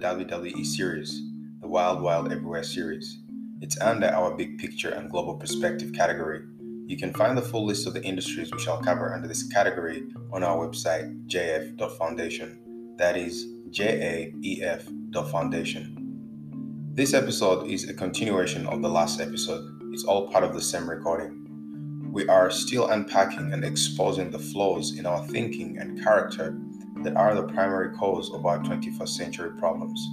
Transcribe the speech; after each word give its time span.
WWE 0.00 0.64
series, 0.64 1.22
the 1.60 1.66
Wild 1.66 2.00
Wild 2.00 2.30
Everywhere 2.30 2.62
series. 2.62 3.18
It's 3.60 3.80
under 3.80 4.06
our 4.06 4.36
Big 4.36 4.56
Picture 4.56 4.90
and 4.90 5.10
Global 5.10 5.34
Perspective 5.34 5.92
category. 5.92 6.42
You 6.86 6.96
can 6.96 7.12
find 7.12 7.36
the 7.36 7.42
full 7.42 7.66
list 7.66 7.84
of 7.84 7.94
the 7.94 8.02
industries 8.04 8.52
we 8.52 8.60
shall 8.60 8.80
cover 8.80 9.12
under 9.12 9.26
this 9.26 9.48
category 9.48 10.04
on 10.32 10.44
our 10.44 10.56
website, 10.56 11.26
jaef.foundation. 11.26 12.94
That 12.96 13.16
is 13.16 13.48
J 13.70 13.86
A 13.86 14.34
E 14.46 14.62
F 14.62 14.88
foundation. 15.32 16.92
This 16.94 17.12
episode 17.12 17.66
is 17.66 17.88
a 17.88 17.94
continuation 17.94 18.68
of 18.68 18.82
the 18.82 18.88
last 18.88 19.20
episode. 19.20 19.80
It's 19.92 20.04
all 20.04 20.28
part 20.28 20.44
of 20.44 20.54
the 20.54 20.62
same 20.62 20.88
recording. 20.88 22.10
We 22.12 22.28
are 22.28 22.52
still 22.52 22.86
unpacking 22.86 23.52
and 23.52 23.64
exposing 23.64 24.30
the 24.30 24.38
flaws 24.38 24.96
in 24.96 25.06
our 25.06 25.26
thinking 25.26 25.78
and 25.78 26.00
character 26.00 26.56
that 27.02 27.16
are 27.16 27.34
the 27.34 27.42
primary 27.42 27.96
cause 27.96 28.32
of 28.32 28.46
our 28.46 28.58
21st 28.58 29.08
century 29.08 29.50
problems. 29.58 30.08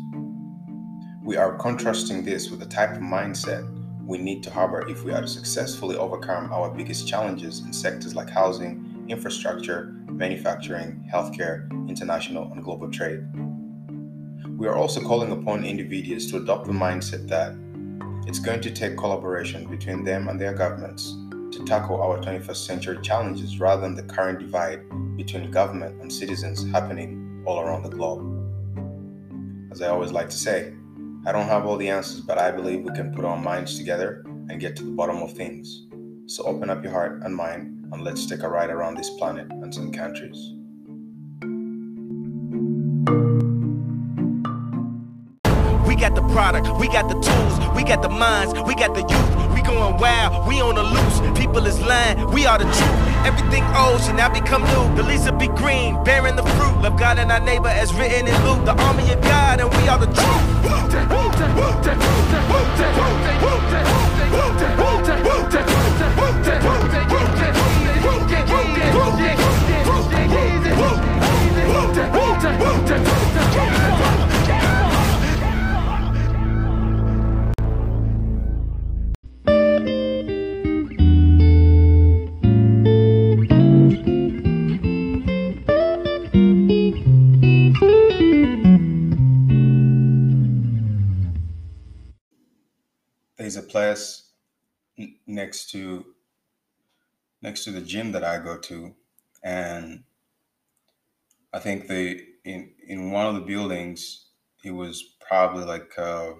We 1.23 1.37
are 1.37 1.57
contrasting 1.57 2.23
this 2.23 2.49
with 2.51 2.59
the 2.59 2.65
type 2.65 2.91
of 2.91 3.01
mindset 3.01 3.67
we 4.05 4.19
need 4.19 4.43
to 4.43 4.51
harbor 4.51 4.87
if 4.87 5.03
we 5.03 5.11
are 5.11 5.21
to 5.21 5.27
successfully 5.27 5.95
overcome 5.95 6.53
our 6.53 6.69
biggest 6.69 7.07
challenges 7.07 7.61
in 7.61 7.73
sectors 7.73 8.13
like 8.15 8.29
housing, 8.29 9.05
infrastructure, 9.09 9.95
manufacturing, 10.11 11.09
healthcare, 11.11 11.69
international, 11.89 12.51
and 12.51 12.63
global 12.63 12.91
trade. 12.91 13.23
We 14.57 14.67
are 14.67 14.75
also 14.75 15.01
calling 15.01 15.31
upon 15.31 15.65
individuals 15.65 16.29
to 16.31 16.37
adopt 16.37 16.67
the 16.67 16.73
mindset 16.73 17.27
that 17.29 17.55
it's 18.27 18.39
going 18.39 18.61
to 18.61 18.71
take 18.71 18.95
collaboration 18.95 19.67
between 19.67 20.03
them 20.03 20.27
and 20.27 20.39
their 20.39 20.53
governments 20.53 21.15
to 21.56 21.63
tackle 21.63 22.02
our 22.02 22.18
21st 22.18 22.66
century 22.66 22.98
challenges 23.02 23.60
rather 23.62 23.81
than 23.81 23.96
the 23.96 24.04
current 24.04 24.40
divide 24.40 24.81
between 25.16 25.50
government 25.52 26.02
and 26.02 26.12
citizens 26.12 26.69
happening 26.72 27.44
all 27.46 27.62
around 27.62 27.84
the 27.84 27.90
globe. 27.90 28.22
As 29.72 29.81
I 29.81 29.88
always 29.88 30.12
like 30.12 30.30
to 30.30 30.38
say, 30.38 30.74
I 31.25 31.31
don't 31.31 31.48
have 31.48 31.66
all 31.66 31.78
the 31.78 31.90
answers, 31.90 32.19
but 32.19 32.38
I 32.38 32.52
believe 32.52 32.84
we 32.84 32.92
can 32.94 33.13
put 33.13 33.24
our 33.24 33.38
minds 33.38 33.78
together 33.78 34.24
and 34.25 34.60
get 34.60 34.75
to 34.75 34.84
the 34.84 34.92
bottom 34.92 35.18
of 35.24 35.31
things. 35.31 35.88
So 36.25 36.44
open 36.44 36.69
up 36.69 36.84
your 36.84 36.92
heart 36.92 37.22
and 37.24 37.34
mind 37.34 37.88
and 37.94 38.04
let's 38.04 38.25
take 38.25 38.44
a 38.44 38.50
ride 38.50 38.69
around 38.69 38.98
this 38.98 39.12
planet 39.12 39.50
and 39.50 39.74
some 39.74 39.94
countries. 39.94 40.56
Product, 46.35 46.67
we 46.77 46.89
got 46.89 47.07
the 47.07 47.13
tools, 47.13 47.75
we 47.77 47.83
got 47.85 48.01
the 48.01 48.09
minds, 48.09 48.51
we 48.67 48.75
got 48.75 48.93
the 48.93 48.99
youth. 48.99 49.53
We 49.55 49.61
going 49.61 49.95
wild, 49.95 50.45
we 50.45 50.59
on 50.59 50.75
the 50.75 50.83
loose. 50.83 51.39
People 51.39 51.65
is 51.65 51.79
lying, 51.79 52.29
we 52.29 52.45
are 52.45 52.57
the 52.57 52.65
truth. 52.65 53.25
Everything 53.25 53.63
old 53.73 54.01
should 54.01 54.17
now 54.17 54.27
become 54.27 54.63
new. 54.63 54.95
The 54.97 55.03
leaves 55.03 55.31
will 55.31 55.37
be 55.37 55.47
green, 55.47 56.03
bearing 56.03 56.35
the 56.35 56.43
fruit. 56.43 56.81
Love 56.81 56.99
God 56.99 57.19
and 57.19 57.31
our 57.31 57.39
neighbor 57.39 57.69
as 57.69 57.93
written 57.93 58.27
in 58.27 58.35
Luke. 58.43 58.65
The 58.65 58.75
army 58.83 59.09
of 59.13 59.21
God, 59.21 59.61
and 59.61 59.69
we 59.69 59.87
are 59.87 59.97
the 59.97 60.07
truth. 60.07 60.55
There's 93.56 93.66
a 93.66 93.68
place 93.68 94.31
next 95.28 95.72
to 95.72 96.06
next 97.42 97.63
to 97.66 97.72
the 97.72 97.81
gym 97.81 98.12
that 98.12 98.24
I 98.24 98.40
go 98.40 98.57
to, 98.57 98.96
and 99.44 100.04
I 101.54 101.60
think 101.60 101.88
the 101.88 102.22
in 102.44 102.74
in 102.88 103.12
one 103.12 103.28
of 103.28 103.36
the 103.36 103.42
buildings 103.42 104.28
it 104.63 104.72
was 104.72 105.16
probably 105.28 105.63
like 105.63 105.94
a 105.98 106.36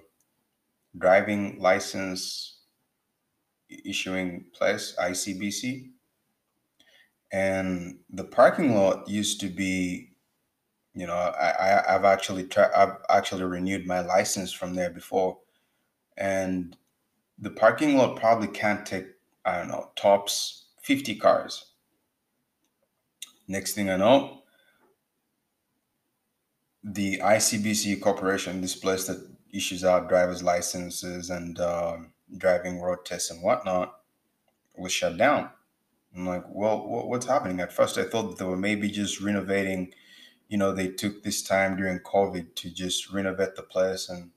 driving 0.98 1.60
license 1.60 2.60
issuing 3.84 4.46
place 4.54 4.96
ICBC, 5.00 5.92
and 7.32 8.00
the 8.10 8.24
parking 8.24 8.76
lot 8.76 9.08
used 9.08 9.40
to 9.42 9.50
be. 9.50 10.12
You 10.98 11.08
know, 11.08 11.14
I, 11.14 11.50
I 11.50 11.96
I've 11.96 12.06
actually 12.06 12.48
tra- 12.48 12.72
I've 12.76 12.98
actually 13.10 13.44
renewed 13.44 13.86
my 13.86 14.00
license 14.00 14.54
from 14.54 14.76
there 14.76 14.90
before, 14.90 15.40
and 16.18 16.78
the 17.40 17.50
parking 17.50 17.98
lot 17.98 18.18
probably 18.18 18.48
can't 18.48 18.86
take 18.86 19.08
I 19.44 19.60
don't 19.60 19.68
know 19.68 19.92
tops 19.96 20.66
50 20.82 21.16
cars. 21.16 21.66
Next 23.48 23.74
thing 23.74 23.90
I 23.90 23.98
know, 23.98 24.44
the 26.84 27.20
ICBC 27.20 28.02
Corporation, 28.02 28.62
this 28.62 28.76
place 28.76 29.06
that 29.08 29.28
issues 29.52 29.84
out 29.84 30.10
driver's 30.10 30.42
licenses 30.42 31.30
and 31.30 31.60
uh, 31.60 31.98
driving 32.38 32.82
road 32.82 33.06
tests 33.06 33.30
and 33.30 33.44
whatnot, 33.44 34.00
was 34.76 34.92
shut 34.92 35.18
down. 35.18 35.50
I'm 36.16 36.26
like, 36.26 36.44
well, 36.50 36.86
what's 37.08 37.26
happening? 37.26 37.60
At 37.60 37.74
first, 37.74 37.98
I 37.98 38.04
thought 38.04 38.38
they 38.38 38.46
were 38.46 38.58
maybe 38.58 38.90
just 38.90 39.22
renovating. 39.22 39.94
You 40.48 40.58
know, 40.58 40.72
they 40.72 40.88
took 40.88 41.24
this 41.24 41.44
time 41.44 41.76
during 41.76 42.00
COVID 42.00 42.56
to 42.56 42.70
just 42.72 43.12
renovate 43.12 43.56
the 43.56 43.64
place, 43.64 44.10
and 44.10 44.32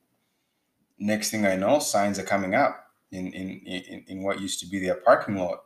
next 0.99 1.31
thing 1.31 1.47
I 1.47 1.57
know, 1.57 1.79
signs 1.79 2.19
are 2.19 2.25
coming 2.25 2.55
up 2.55 2.88
in 3.11 3.33
in 3.33 3.61
in, 3.67 4.05
in 4.07 4.23
what 4.23 4.41
used 4.41 4.61
to 4.61 4.67
be 4.67 4.79
their 4.79 4.97
parking 4.97 5.37
lot. 5.37 5.65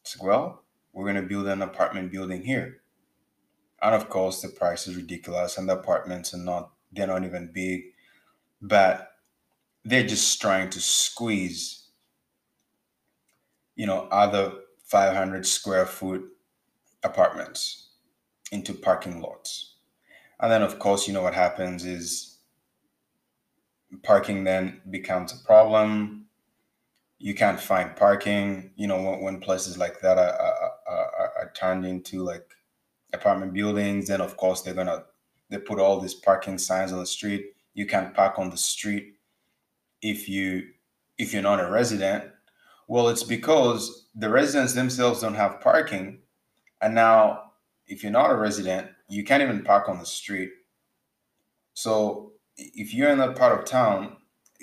It's 0.00 0.18
like, 0.18 0.28
well, 0.28 0.64
we're 0.92 1.04
going 1.04 1.22
to 1.22 1.28
build 1.28 1.46
an 1.48 1.62
apartment 1.62 2.12
building 2.12 2.42
here, 2.42 2.80
and 3.82 3.94
of 3.94 4.08
course 4.08 4.42
the 4.42 4.48
price 4.48 4.86
is 4.86 4.96
ridiculous, 4.96 5.58
and 5.58 5.68
the 5.68 5.78
apartments 5.78 6.34
are 6.34 6.38
not 6.38 6.72
they're 6.92 7.06
not 7.06 7.24
even 7.24 7.50
big, 7.52 7.82
but 8.60 9.12
they're 9.84 10.06
just 10.06 10.40
trying 10.40 10.70
to 10.70 10.80
squeeze, 10.80 11.88
you 13.76 13.86
know, 13.86 14.08
other 14.10 14.52
500 14.84 15.46
square 15.46 15.86
foot 15.86 16.24
apartments 17.02 17.90
into 18.52 18.74
parking 18.74 19.20
lots. 19.20 19.76
And 20.40 20.50
then, 20.50 20.62
of 20.62 20.78
course, 20.78 21.06
you 21.06 21.14
know 21.14 21.22
what 21.22 21.34
happens 21.34 21.84
is 21.84 22.38
parking 24.02 24.44
then 24.44 24.80
becomes 24.90 25.32
a 25.32 25.44
problem 25.44 26.27
you 27.18 27.34
can't 27.34 27.60
find 27.60 27.96
parking. 27.96 28.70
You 28.76 28.86
know, 28.86 29.02
when, 29.02 29.20
when 29.20 29.40
places 29.40 29.78
like 29.78 30.00
that 30.00 30.18
are, 30.18 30.32
are, 30.32 30.72
are, 30.86 31.32
are, 31.38 31.52
turned 31.54 31.84
into 31.84 32.22
like 32.22 32.46
apartment 33.12 33.52
buildings, 33.52 34.08
then 34.08 34.20
of 34.20 34.36
course 34.36 34.62
they're 34.62 34.74
gonna 34.74 35.04
they 35.50 35.58
put 35.58 35.78
all 35.78 36.00
these 36.00 36.14
parking 36.14 36.58
signs 36.58 36.92
on 36.92 36.98
the 36.98 37.06
street. 37.06 37.46
You 37.74 37.86
can't 37.86 38.14
park 38.14 38.38
on 38.38 38.50
the 38.50 38.56
street 38.56 39.14
if 40.02 40.28
you 40.28 40.68
if 41.18 41.32
you're 41.32 41.42
not 41.42 41.60
a 41.60 41.70
resident. 41.70 42.24
Well, 42.86 43.08
it's 43.08 43.24
because 43.24 44.08
the 44.14 44.30
residents 44.30 44.72
themselves 44.72 45.20
don't 45.20 45.34
have 45.34 45.60
parking, 45.60 46.20
and 46.80 46.94
now 46.94 47.52
if 47.86 48.02
you're 48.02 48.12
not 48.12 48.30
a 48.30 48.36
resident, 48.36 48.88
you 49.08 49.24
can't 49.24 49.42
even 49.42 49.64
park 49.64 49.88
on 49.88 49.98
the 49.98 50.06
street. 50.06 50.50
So 51.74 52.32
if 52.56 52.92
you're 52.92 53.10
in 53.10 53.18
that 53.18 53.36
part 53.36 53.58
of 53.58 53.64
town, 53.64 54.16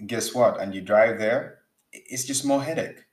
guess 0.06 0.34
what? 0.34 0.60
And 0.60 0.74
you 0.74 0.82
drive 0.82 1.18
there, 1.18 1.55
it's 2.08 2.26
just 2.26 2.46
more 2.46 2.64
headache. 2.64 3.06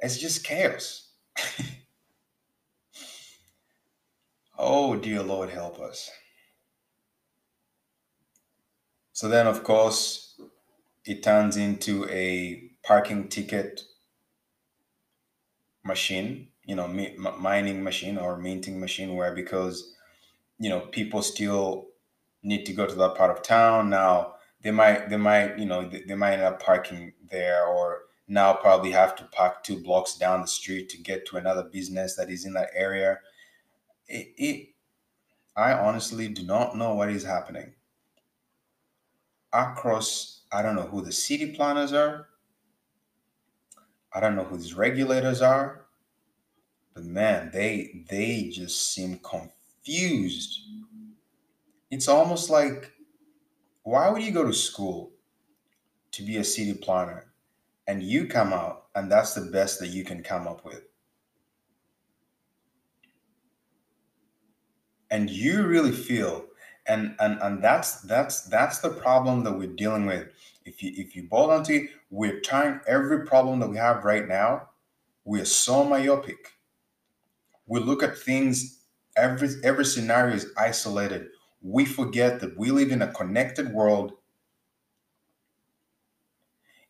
It's 0.00 0.18
just 0.18 0.44
chaos. 0.44 1.08
oh, 4.58 4.96
dear 4.96 5.22
Lord, 5.22 5.50
help 5.50 5.80
us. 5.80 6.10
So 9.12 9.28
then, 9.28 9.46
of 9.48 9.64
course, 9.64 10.40
it 11.04 11.22
turns 11.22 11.56
into 11.56 12.08
a 12.08 12.70
parking 12.84 13.28
ticket 13.28 13.82
machine, 15.84 16.48
you 16.64 16.76
know, 16.76 16.86
mining 16.86 17.82
machine 17.82 18.16
or 18.16 18.36
minting 18.36 18.78
machine, 18.78 19.16
where 19.16 19.34
because, 19.34 19.92
you 20.58 20.70
know, 20.70 20.80
people 20.80 21.22
still 21.22 21.88
need 22.42 22.64
to 22.66 22.72
go 22.72 22.86
to 22.86 22.94
that 22.94 23.16
part 23.16 23.30
of 23.36 23.42
town. 23.42 23.90
Now, 23.90 24.34
they 24.62 24.70
might 24.70 25.08
they 25.08 25.16
might 25.16 25.58
you 25.58 25.66
know 25.66 25.88
they, 25.88 26.02
they 26.02 26.14
might 26.14 26.34
end 26.34 26.42
up 26.42 26.62
parking 26.62 27.12
there 27.30 27.64
or 27.66 28.02
now 28.26 28.52
probably 28.52 28.90
have 28.90 29.16
to 29.16 29.24
park 29.24 29.62
two 29.62 29.82
blocks 29.82 30.16
down 30.16 30.42
the 30.42 30.46
street 30.46 30.88
to 30.90 30.98
get 30.98 31.26
to 31.26 31.36
another 31.36 31.64
business 31.64 32.14
that 32.16 32.30
is 32.30 32.44
in 32.44 32.52
that 32.52 32.70
area. 32.74 33.18
It, 34.06 34.32
it 34.36 34.68
i 35.56 35.72
honestly 35.72 36.28
do 36.28 36.44
not 36.44 36.76
know 36.76 36.94
what 36.94 37.10
is 37.10 37.24
happening. 37.24 37.74
Across 39.52 40.42
i 40.52 40.62
don't 40.62 40.76
know 40.76 40.82
who 40.82 41.02
the 41.02 41.12
city 41.12 41.52
planners 41.54 41.92
are. 41.92 42.28
I 44.12 44.20
don't 44.20 44.36
know 44.36 44.44
who 44.44 44.56
these 44.56 44.74
regulators 44.74 45.40
are. 45.40 45.86
But 46.94 47.04
man 47.04 47.50
they 47.52 48.04
they 48.10 48.50
just 48.52 48.92
seem 48.92 49.20
confused. 49.20 50.60
It's 51.90 52.08
almost 52.08 52.50
like 52.50 52.92
why 53.88 54.10
would 54.10 54.22
you 54.22 54.32
go 54.32 54.44
to 54.44 54.52
school 54.52 55.12
to 56.12 56.22
be 56.22 56.36
a 56.36 56.44
city 56.44 56.74
planner 56.74 57.32
and 57.86 58.02
you 58.02 58.26
come 58.26 58.52
out 58.52 58.88
and 58.94 59.10
that's 59.10 59.32
the 59.32 59.40
best 59.50 59.80
that 59.80 59.88
you 59.88 60.04
can 60.04 60.22
come 60.22 60.46
up 60.46 60.62
with? 60.62 60.82
And 65.10 65.30
you 65.30 65.66
really 65.66 65.92
feel 65.92 66.44
and 66.86 67.16
and 67.18 67.40
and 67.40 67.64
that's 67.64 68.02
that's 68.02 68.42
that's 68.42 68.80
the 68.80 68.90
problem 68.90 69.42
that 69.44 69.56
we're 69.56 69.74
dealing 69.74 70.04
with. 70.04 70.28
If 70.66 70.82
you 70.82 70.92
if 70.94 71.16
you 71.16 71.22
boil 71.22 71.64
it, 71.66 71.90
we're 72.10 72.40
trying 72.40 72.80
every 72.86 73.24
problem 73.24 73.58
that 73.60 73.70
we 73.70 73.78
have 73.78 74.04
right 74.04 74.28
now, 74.28 74.68
we're 75.24 75.46
so 75.46 75.82
myopic. 75.82 76.58
We 77.66 77.80
look 77.80 78.02
at 78.02 78.18
things 78.18 78.80
every 79.16 79.48
every 79.64 79.86
scenario 79.86 80.34
is 80.34 80.52
isolated 80.58 81.28
we 81.60 81.84
forget 81.84 82.40
that 82.40 82.56
we 82.56 82.70
live 82.70 82.90
in 82.90 83.02
a 83.02 83.12
connected 83.12 83.72
world. 83.72 84.12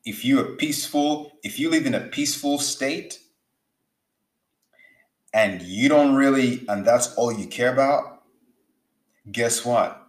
If 0.05 0.25
you 0.25 0.41
are 0.41 0.57
peaceful, 0.57 1.33
if 1.43 1.59
you 1.59 1.71
live 1.71 1.87
in 1.87 1.95
a 1.95 2.01
peaceful 2.01 2.59
state 2.59 3.21
and 5.33 5.61
you 5.63 5.89
don't 5.89 6.15
really, 6.15 6.65
and 6.69 6.85
that's 6.85 7.15
all 7.15 7.33
you 7.33 7.47
care 7.47 7.73
about, 7.73 8.23
guess 9.31 9.65
what? 9.65 10.07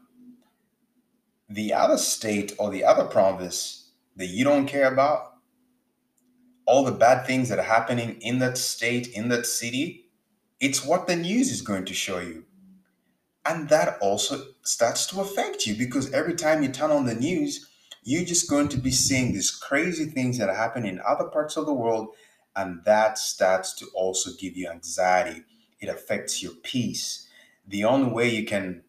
The 1.50 1.74
other 1.74 1.98
state 1.98 2.54
or 2.58 2.70
the 2.70 2.84
other 2.84 3.06
province 3.06 3.92
that 4.16 4.28
you 4.28 4.44
don't 4.44 4.68
care 4.68 4.92
about, 4.92 5.34
all 6.66 6.84
the 6.84 6.92
bad 6.92 7.26
things 7.26 7.50
that 7.50 7.60
are 7.60 7.64
happening 7.64 8.18
in 8.22 8.40
that 8.40 8.58
state, 8.58 9.08
in 9.08 9.30
that 9.30 9.46
city, 9.46 10.06
it's 10.60 10.86
what 10.86 11.08
the 11.08 11.16
news 11.16 11.52
is 11.52 11.62
going 11.62 11.86
to 11.86 11.94
show 11.94 12.20
you. 12.20 12.46
And 13.46 13.70
that 13.70 13.98
also 14.02 14.54
starts 14.64 15.06
to 15.08 15.22
affect 15.22 15.66
you 15.66 15.76
because 15.76 16.12
every 16.14 16.36
time 16.36 16.62
you 16.62 16.70
turn 16.70 16.92
on 16.92 17.06
the 17.06 17.16
news, 17.16 17.70
you're 18.04 18.26
just 18.26 18.50
going 18.50 18.68
to 18.70 18.78
be 18.78 18.92
seeing 18.92 19.34
these 19.34 19.52
crazy 19.52 20.06
things 20.06 20.38
that 20.38 20.54
happen 20.56 20.86
in 20.86 21.02
other 21.08 21.26
parts 21.26 21.58
of 21.58 21.66
the 21.66 21.74
world. 21.74 22.10
And 22.56 22.84
that 22.86 23.18
starts 23.18 23.74
to 23.76 23.88
also 23.94 24.32
give 24.40 24.58
you 24.58 24.70
anxiety. 24.70 25.44
It 25.80 25.90
affects 25.90 26.44
your 26.44 26.54
peace. 26.64 27.28
The 27.68 27.86
only 27.86 28.12
way 28.12 28.30
you 28.30 28.46
can 28.46 28.84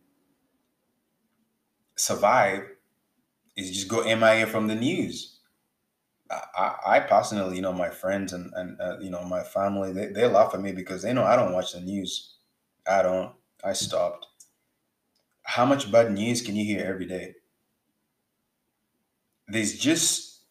survive 1.97 2.62
is 3.57 3.71
just 3.73 3.88
go 3.88 4.02
MIA 4.02 4.47
from 4.47 4.69
the 4.69 4.75
news. 4.75 5.38
I, 6.30 6.76
I 6.87 7.00
personally, 7.00 7.57
you 7.57 7.62
know, 7.62 7.73
my 7.73 7.90
friends 7.90 8.33
and, 8.33 8.52
and 8.54 8.80
uh, 8.80 8.99
you 9.00 9.11
know, 9.11 9.25
my 9.25 9.42
family, 9.42 9.92
they, 9.92 10.07
they 10.07 10.26
laugh 10.26 10.54
at 10.54 10.61
me 10.61 10.73
because 10.73 11.02
they 11.02 11.12
know 11.12 11.25
I 11.25 11.37
don't 11.37 11.52
watch 11.52 11.73
the 11.73 11.80
news. 11.80 12.37
I 12.88 13.02
don't. 13.02 13.33
I 13.64 13.73
stopped. 13.73 14.26
How 15.50 15.66
much 15.66 15.90
bad 15.90 16.12
news 16.12 16.42
can 16.42 16.54
you 16.54 16.64
hear 16.64 16.87
every 16.87 17.07
day? 17.07 17.35
There's 19.49 19.76
just 19.76 20.42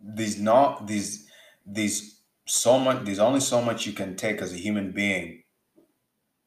there's 0.00 0.40
not 0.40 0.86
there's 0.86 1.26
there's 1.66 2.22
so 2.46 2.78
much 2.78 3.04
there's 3.04 3.18
only 3.18 3.40
so 3.40 3.60
much 3.60 3.86
you 3.86 3.92
can 3.92 4.16
take 4.16 4.40
as 4.40 4.54
a 4.54 4.56
human 4.56 4.92
being 4.92 5.42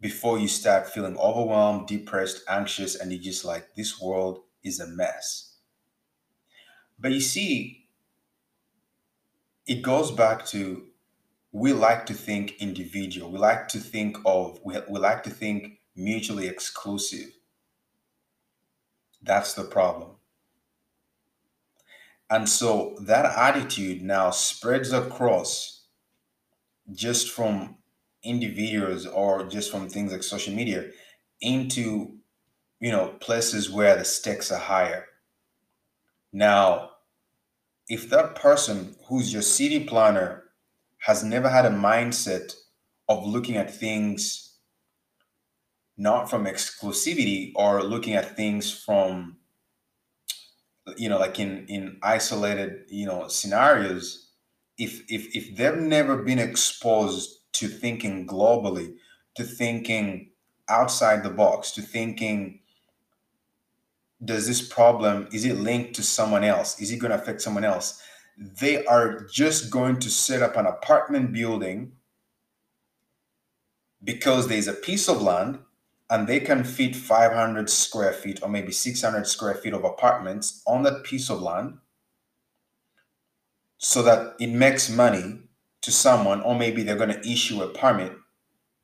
before 0.02 0.40
you 0.40 0.48
start 0.48 0.90
feeling 0.90 1.16
overwhelmed, 1.18 1.88
depressed, 1.88 2.42
anxious, 2.50 2.96
and 2.96 3.12
you're 3.12 3.22
just 3.22 3.46
like, 3.46 3.76
this 3.76 4.02
world 4.02 4.40
is 4.64 4.80
a 4.80 4.88
mess. 4.88 5.58
But 6.98 7.12
you 7.12 7.22
see, 7.22 7.90
it 9.68 9.84
goes 9.84 10.10
back 10.10 10.48
to 10.48 10.88
we 11.52 11.74
like 11.74 12.08
to 12.08 12.16
think 12.16 12.56
individual. 12.60 13.32
We 13.32 13.38
like 13.38 13.68
to 13.68 13.80
think 13.80 14.18
of, 14.26 14.60
we, 14.66 14.78
we 14.90 15.00
like 15.00 15.22
to 15.24 15.30
think 15.30 15.80
mutually 15.96 16.48
exclusive. 16.48 17.30
That's 19.22 19.54
the 19.54 19.66
problem. 19.66 20.12
And 22.30 22.48
so 22.48 22.96
that 23.02 23.26
attitude 23.26 24.02
now 24.04 24.30
spreads 24.32 24.92
across 24.92 25.86
just 26.94 27.32
from 27.32 27.78
individuals 28.24 29.06
or 29.06 29.46
just 29.48 29.72
from 29.72 29.90
things 29.90 30.12
like 30.12 30.24
social 30.24 30.54
media 30.54 30.90
into 31.42 32.18
you 32.80 32.92
know 32.92 33.10
places 33.20 33.70
where 33.72 33.96
the 33.98 34.06
stakes 34.06 34.52
are 34.52 34.60
higher 34.60 35.06
now 36.32 36.92
if 37.90 38.10
that 38.10 38.36
person 38.36 38.96
who's 39.08 39.34
your 39.34 39.42
city 39.42 39.84
planner 39.86 40.44
has 41.00 41.24
never 41.24 41.50
had 41.50 41.66
a 41.66 41.70
mindset 41.70 42.56
of 43.10 43.26
looking 43.26 43.58
at 43.58 43.74
things 43.74 44.45
not 45.98 46.30
from 46.30 46.46
exclusivity 46.46 47.52
or 47.56 47.84
looking 47.84 48.14
at 48.14 48.36
things 48.36 48.72
from 48.72 49.38
you 50.98 51.10
know 51.10 51.18
like 51.18 51.40
in 51.40 51.66
in 51.68 51.98
isolated 52.04 52.84
you 52.90 53.06
know 53.06 53.28
scenarios. 53.28 54.30
If 54.78 55.04
if 55.10 55.36
if 55.36 55.56
they've 55.56 55.78
never 55.78 56.18
been 56.24 56.40
exposed 56.40 57.40
to 57.54 57.68
thinking 57.68 58.28
globally 58.28 58.96
to 59.36 59.44
thinking 59.44 60.32
outside 60.68 61.24
the 61.24 61.30
box 61.30 61.72
to 61.72 61.82
thinking 61.82 62.60
does 64.24 64.48
this 64.48 64.66
problem 64.68 65.28
is 65.32 65.46
it 65.46 65.58
linked 65.58 65.94
to 65.96 66.04
someone 66.04 66.44
else? 66.44 66.80
Is 66.80 66.92
it 66.92 66.98
going 66.98 67.12
to 67.12 67.22
affect 67.22 67.42
someone 67.42 67.64
else? 67.64 68.02
They 68.38 68.86
are 68.86 69.26
just 69.32 69.70
going 69.70 70.00
to 70.00 70.10
set 70.10 70.42
up 70.42 70.58
an 70.58 70.66
apartment 70.66 71.32
building 71.32 71.94
because 74.04 74.48
there's 74.48 74.68
a 74.68 74.74
piece 74.74 75.08
of 75.08 75.22
land 75.22 75.60
and 76.10 76.28
they 76.28 76.40
can 76.40 76.64
fit 76.64 76.96
500 76.96 77.70
square 77.70 78.14
feet 78.14 78.40
or 78.44 78.50
maybe 78.50 78.72
600 78.72 79.26
square 79.28 79.56
feet 79.56 79.74
of 79.74 79.84
apartments 79.84 80.62
on 80.68 80.84
that 80.84 81.04
piece 81.04 81.30
of 81.30 81.42
land 81.42 81.78
so 83.78 84.02
that 84.04 84.36
it 84.40 84.48
makes 84.48 84.90
money 84.90 85.40
to 85.82 85.92
someone 85.92 86.42
or 86.42 86.56
maybe 86.56 86.84
they're 86.84 86.96
going 86.96 87.10
to 87.10 87.32
issue 87.32 87.62
a 87.62 87.68
permit 87.70 88.14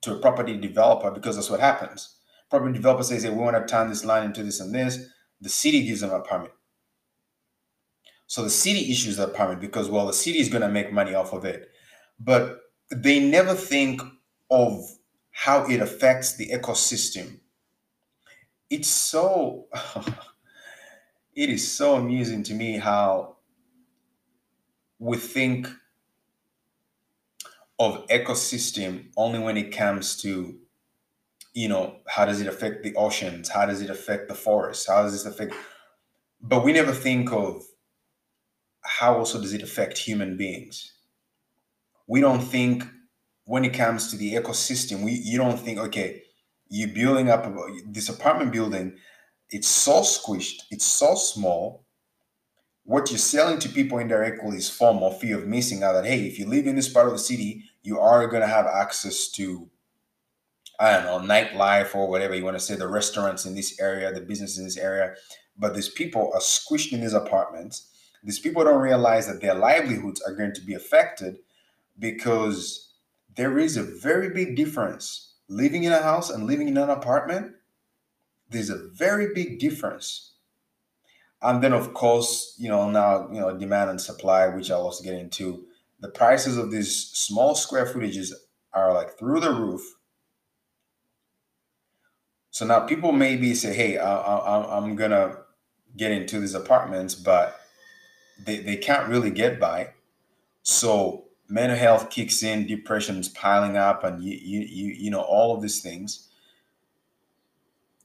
to 0.01 0.13
a 0.13 0.19
property 0.19 0.57
developer 0.57 1.11
because 1.11 1.35
that's 1.35 1.49
what 1.49 1.59
happens 1.59 2.17
property 2.49 2.73
developer 2.73 3.03
says 3.03 3.23
hey, 3.23 3.29
we 3.29 3.37
want 3.37 3.55
to 3.55 3.71
turn 3.71 3.89
this 3.89 4.05
land 4.05 4.25
into 4.25 4.43
this 4.43 4.59
and 4.59 4.75
this 4.75 5.07
the 5.41 5.49
city 5.49 5.83
gives 5.83 6.01
them 6.01 6.11
a 6.11 6.21
permit. 6.21 6.53
So 8.27 8.43
the 8.43 8.49
city 8.49 8.91
issues 8.91 9.17
that 9.17 9.33
permit 9.33 9.59
because, 9.59 9.89
well, 9.89 10.07
the 10.07 10.13
city 10.13 10.39
is 10.39 10.49
going 10.49 10.61
to 10.61 10.69
make 10.69 10.93
money 10.93 11.15
off 11.15 11.33
of 11.33 11.43
it. 11.43 11.69
But 12.19 12.59
they 12.91 13.19
never 13.19 13.55
think 13.55 14.01
of 14.49 14.85
how 15.43 15.65
it 15.65 15.81
affects 15.81 16.35
the 16.35 16.49
ecosystem. 16.49 17.39
It's 18.69 18.89
so, 18.89 19.65
it 21.35 21.49
is 21.49 21.71
so 21.75 21.95
amusing 21.95 22.43
to 22.43 22.53
me 22.53 22.77
how 22.77 23.37
we 24.99 25.17
think 25.17 25.67
of 27.79 28.05
ecosystem 28.09 29.07
only 29.17 29.39
when 29.39 29.57
it 29.57 29.75
comes 29.75 30.15
to 30.17 30.59
you 31.53 31.67
know, 31.67 31.97
how 32.07 32.23
does 32.23 32.39
it 32.39 32.47
affect 32.47 32.83
the 32.83 32.95
oceans? 32.95 33.49
How 33.49 33.65
does 33.65 33.81
it 33.81 33.89
affect 33.89 34.29
the 34.29 34.35
forests? 34.35 34.87
How 34.87 35.01
does 35.01 35.11
this 35.11 35.25
affect? 35.25 35.53
But 36.39 36.63
we 36.63 36.71
never 36.71 36.93
think 36.93 37.33
of 37.33 37.63
how 38.83 39.17
also 39.17 39.41
does 39.41 39.53
it 39.53 39.63
affect 39.63 39.97
human 39.97 40.37
beings. 40.37 40.93
We 42.07 42.21
don't 42.21 42.39
think 42.39 42.85
when 43.51 43.65
it 43.65 43.73
comes 43.73 44.09
to 44.09 44.15
the 44.15 44.33
ecosystem, 44.35 45.03
we 45.03 45.11
you 45.11 45.37
don't 45.37 45.59
think, 45.59 45.77
okay, 45.77 46.23
you're 46.69 46.87
building 46.87 47.29
up 47.29 47.45
this 47.85 48.07
apartment 48.07 48.49
building, 48.49 48.95
it's 49.49 49.67
so 49.67 50.03
squished, 50.03 50.61
it's 50.71 50.85
so 50.85 51.15
small. 51.15 51.83
What 52.85 53.11
you're 53.11 53.17
selling 53.17 53.59
to 53.59 53.67
people 53.67 53.97
indirectly 53.97 54.55
is 54.55 54.69
form 54.69 54.99
of 55.03 55.19
fear 55.19 55.37
of 55.37 55.47
missing 55.47 55.83
out 55.83 55.91
that 55.91 56.05
hey, 56.05 56.21
if 56.21 56.39
you 56.39 56.47
live 56.47 56.65
in 56.65 56.77
this 56.77 56.87
part 56.87 57.07
of 57.07 57.11
the 57.11 57.19
city, 57.19 57.65
you 57.83 57.99
are 57.99 58.25
gonna 58.27 58.47
have 58.47 58.67
access 58.67 59.27
to 59.31 59.69
I 60.79 60.93
don't 60.93 61.27
know, 61.27 61.33
nightlife 61.33 61.93
or 61.93 62.07
whatever 62.07 62.33
you 62.33 62.45
want 62.45 62.57
to 62.57 62.63
say, 62.63 62.75
the 62.75 62.87
restaurants 62.87 63.45
in 63.45 63.53
this 63.53 63.77
area, 63.81 64.13
the 64.13 64.21
businesses 64.21 64.59
in 64.59 64.63
this 64.63 64.77
area. 64.77 65.13
But 65.57 65.75
these 65.75 65.89
people 65.89 66.31
are 66.33 66.39
squished 66.39 66.93
in 66.93 67.01
these 67.01 67.13
apartments. 67.13 67.89
These 68.23 68.39
people 68.39 68.63
don't 68.63 68.81
realize 68.81 69.27
that 69.27 69.41
their 69.41 69.55
livelihoods 69.55 70.21
are 70.21 70.33
going 70.33 70.53
to 70.53 70.61
be 70.61 70.73
affected 70.73 71.35
because 71.99 72.90
there 73.35 73.57
is 73.57 73.77
a 73.77 73.83
very 73.83 74.29
big 74.29 74.55
difference 74.55 75.35
living 75.47 75.83
in 75.83 75.91
a 75.91 76.01
house 76.01 76.29
and 76.29 76.45
living 76.47 76.67
in 76.67 76.77
an 76.77 76.89
apartment. 76.89 77.53
There's 78.49 78.69
a 78.69 78.89
very 78.93 79.33
big 79.33 79.59
difference. 79.59 80.33
And 81.41 81.63
then, 81.63 81.73
of 81.73 81.93
course, 81.93 82.55
you 82.59 82.69
know, 82.69 82.89
now, 82.89 83.29
you 83.31 83.39
know, 83.39 83.57
demand 83.57 83.89
and 83.89 84.01
supply, 84.01 84.47
which 84.47 84.69
I'll 84.69 84.83
also 84.83 85.03
get 85.03 85.15
into. 85.15 85.65
The 85.99 86.09
prices 86.09 86.57
of 86.57 86.71
these 86.71 86.95
small 86.95 87.55
square 87.55 87.85
footages 87.85 88.31
are 88.73 88.93
like 88.93 89.17
through 89.17 89.39
the 89.39 89.53
roof 89.53 89.81
so 92.51 92.65
now 92.65 92.81
people 92.81 93.13
maybe 93.13 93.55
say, 93.55 93.73
"Hey, 93.73 93.97
I, 93.97 94.13
I, 94.13 94.77
I'm 94.77 94.95
gonna 94.95 95.37
get 95.95 96.11
into 96.11 96.39
these 96.39 96.53
apartments," 96.53 97.15
but 97.15 97.59
they, 98.45 98.57
they 98.57 98.75
can't 98.75 99.07
really 99.07 99.31
get 99.31 99.59
by. 99.59 99.93
So 100.63 101.25
mental 101.51 101.77
health 101.77 102.09
kicks 102.09 102.41
in, 102.43 102.65
depression 102.65 103.17
is 103.17 103.29
piling 103.29 103.77
up, 103.77 104.03
and 104.03 104.23
you 104.23 104.37
you 104.41 104.61
you 104.61 104.93
you 104.93 105.11
know 105.11 105.21
all 105.21 105.55
of 105.55 105.61
these 105.61 105.81
things. 105.81 106.27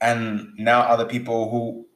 And 0.00 0.50
now 0.58 0.80
other 0.82 1.06
people 1.06 1.50
who 1.50 1.86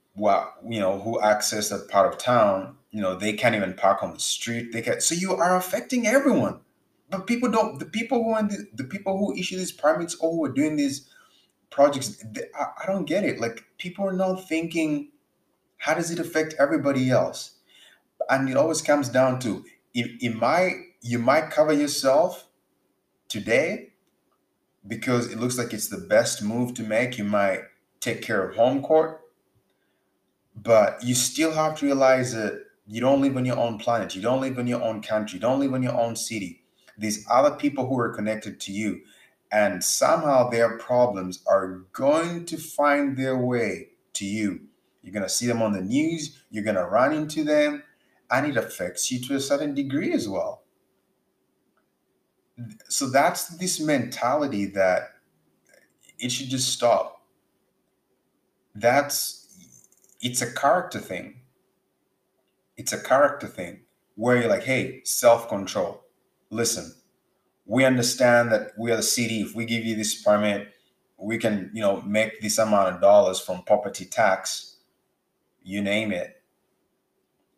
you 0.68 0.80
know, 0.80 0.98
who 0.98 1.20
access 1.20 1.68
that 1.70 1.88
part 1.88 2.12
of 2.12 2.18
town, 2.18 2.76
you 2.90 3.00
know, 3.00 3.14
they 3.14 3.32
can't 3.32 3.54
even 3.54 3.74
park 3.74 4.02
on 4.02 4.12
the 4.12 4.20
street. 4.20 4.72
They 4.72 4.82
can't. 4.82 5.02
so 5.02 5.14
you 5.14 5.34
are 5.34 5.56
affecting 5.56 6.06
everyone. 6.06 6.60
But 7.08 7.26
people 7.26 7.50
don't 7.50 7.78
the 7.78 7.86
people 7.86 8.22
who 8.22 8.48
the, 8.48 8.66
the 8.74 8.84
people 8.84 9.18
who 9.18 9.34
issue 9.34 9.56
these 9.56 9.72
permits 9.72 10.14
or 10.16 10.30
who 10.30 10.44
are 10.44 10.52
doing 10.52 10.76
these 10.76 11.08
projects 11.70 12.24
I, 12.54 12.66
I 12.82 12.86
don't 12.86 13.04
get 13.04 13.24
it 13.24 13.40
like 13.40 13.64
people 13.78 14.06
are 14.06 14.12
not 14.12 14.48
thinking 14.48 15.10
how 15.78 15.94
does 15.94 16.10
it 16.10 16.18
affect 16.18 16.54
everybody 16.58 17.10
else 17.10 17.56
and 18.28 18.48
it 18.48 18.56
always 18.56 18.82
comes 18.82 19.08
down 19.08 19.40
to 19.40 19.64
it 19.92 20.36
might 20.36 20.74
you 21.00 21.18
might 21.18 21.50
cover 21.50 21.72
yourself 21.72 22.46
today 23.28 23.92
because 24.86 25.30
it 25.32 25.38
looks 25.38 25.58
like 25.58 25.72
it's 25.72 25.88
the 25.88 25.98
best 25.98 26.42
move 26.42 26.74
to 26.74 26.82
make. 26.82 27.18
You 27.18 27.24
might 27.24 27.62
take 28.00 28.22
care 28.22 28.42
of 28.48 28.56
home 28.56 28.82
court 28.82 29.20
but 30.56 31.02
you 31.02 31.14
still 31.14 31.52
have 31.52 31.76
to 31.78 31.86
realize 31.86 32.34
that 32.34 32.64
you 32.86 33.00
don't 33.00 33.22
live 33.22 33.36
on 33.36 33.44
your 33.44 33.58
own 33.58 33.78
planet. 33.78 34.14
You 34.14 34.22
don't 34.22 34.40
live 34.40 34.58
in 34.58 34.66
your 34.66 34.82
own 34.82 35.00
country. 35.00 35.36
You 35.36 35.40
don't 35.40 35.60
live 35.60 35.72
in 35.74 35.82
your 35.82 35.98
own 35.98 36.16
city. 36.16 36.62
These 36.98 37.24
other 37.30 37.52
people 37.56 37.86
who 37.86 37.98
are 37.98 38.10
connected 38.10 38.60
to 38.60 38.72
you 38.72 39.02
and 39.52 39.82
somehow 39.82 40.50
their 40.50 40.76
problems 40.78 41.42
are 41.46 41.82
going 41.92 42.46
to 42.46 42.56
find 42.56 43.16
their 43.16 43.36
way 43.38 43.88
to 44.14 44.24
you. 44.24 44.60
You're 45.02 45.12
going 45.12 45.22
to 45.24 45.28
see 45.28 45.46
them 45.46 45.62
on 45.62 45.72
the 45.72 45.80
news, 45.80 46.42
you're 46.50 46.64
going 46.64 46.76
to 46.76 46.84
run 46.84 47.12
into 47.12 47.42
them, 47.42 47.82
and 48.30 48.46
it 48.46 48.56
affects 48.56 49.10
you 49.10 49.20
to 49.26 49.36
a 49.36 49.40
certain 49.40 49.74
degree 49.74 50.12
as 50.12 50.28
well. 50.28 50.59
So 52.88 53.08
that's 53.08 53.48
this 53.58 53.80
mentality 53.80 54.66
that 54.66 55.14
it 56.18 56.30
should 56.30 56.48
just 56.48 56.72
stop. 56.72 57.22
That's 58.74 59.40
it's 60.20 60.42
a 60.42 60.52
character 60.52 60.98
thing. 60.98 61.40
It's 62.76 62.92
a 62.92 63.02
character 63.02 63.46
thing 63.46 63.80
where 64.14 64.36
you're 64.36 64.48
like, 64.48 64.64
hey, 64.64 65.00
self-control. 65.04 66.02
Listen, 66.50 66.94
we 67.66 67.84
understand 67.84 68.52
that 68.52 68.72
we 68.78 68.90
are 68.90 68.96
the 68.96 69.02
city. 69.02 69.40
If 69.40 69.54
we 69.54 69.64
give 69.64 69.84
you 69.84 69.96
this 69.96 70.22
permit, 70.22 70.68
we 71.18 71.38
can, 71.38 71.70
you 71.72 71.80
know, 71.80 72.00
make 72.02 72.40
this 72.40 72.58
amount 72.58 72.94
of 72.94 73.00
dollars 73.00 73.40
from 73.40 73.62
property 73.62 74.04
tax, 74.04 74.76
you 75.62 75.80
name 75.80 76.12
it, 76.12 76.42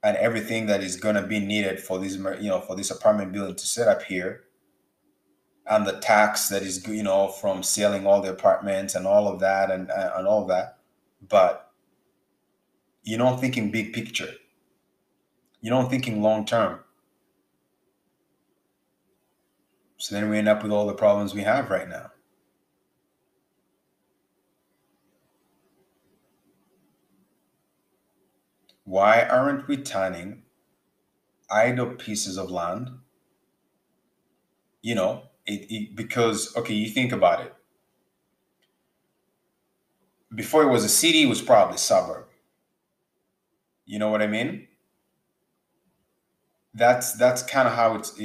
and 0.03 0.17
everything 0.17 0.67
that 0.67 0.83
is 0.83 0.97
going 0.97 1.15
to 1.15 1.23
be 1.23 1.41
needed 1.41 1.81
for 1.81 1.99
this, 1.99 2.15
you 2.15 2.49
know, 2.49 2.61
for 2.61 2.77
this 2.77 2.91
apartment 2.91 3.33
building 3.33 3.55
to 3.55 3.67
set 3.67 3.89
up 3.89 4.03
here 4.03 4.45
and 5.67 5.87
the 5.87 5.99
tax 6.01 6.49
that 6.49 6.63
is 6.63 6.87
you 6.87 7.03
know 7.03 7.29
from 7.29 7.63
selling 7.63 8.07
all 8.07 8.21
the 8.21 8.31
apartments 8.31 8.95
and 8.95 9.07
all 9.07 9.29
of 9.29 9.41
that 9.41 9.71
and 9.71 9.91
uh, 9.91 10.13
and 10.17 10.27
all 10.27 10.47
that. 10.47 10.79
But 11.29 11.71
you're 13.05 13.19
not 13.19 13.41
thinking 13.41 13.71
big 13.71 13.93
picture. 13.93 14.35
You're 15.61 15.75
not 15.75 15.91
thinking 15.91 16.23
long 16.23 16.45
term. 16.45 16.81
So 19.99 20.17
then 20.17 20.29
we 20.29 20.39
end 20.39 20.49
up 20.49 20.65
with 20.65 20.73
all 20.73 20.87
the 20.87 20.95
problems 20.95 21.33
we 21.33 21.43
have 21.43 21.71
right 21.71 21.89
now. 21.89 22.11
Why 28.85 29.23
aren't 29.23 29.69
we 29.69 29.77
turning 29.77 30.43
idle 31.49 31.95
pieces 31.95 32.37
of 32.37 32.51
land? 32.51 32.91
You 34.83 34.97
know 34.97 35.23
it, 35.47 35.67
it, 35.71 35.97
because 35.97 36.55
okay, 36.57 36.75
you 36.75 36.89
think 36.89 37.13
about 37.13 37.41
it. 37.45 37.55
Before 40.35 40.63
it 40.63 40.71
was 40.71 40.85
a 40.85 40.89
city, 40.89 41.23
it 41.23 41.29
was 41.29 41.43
probably 41.43 41.77
suburb. 41.77 42.27
You 43.85 43.99
know 43.99 44.09
what 44.11 44.23
I 44.23 44.27
mean? 44.27 44.69
That's 46.75 47.13
that's 47.13 47.43
kind 47.43 47.69
of 47.69 47.75
how 47.75 47.97
it's 47.97 48.17
it, 48.19 48.25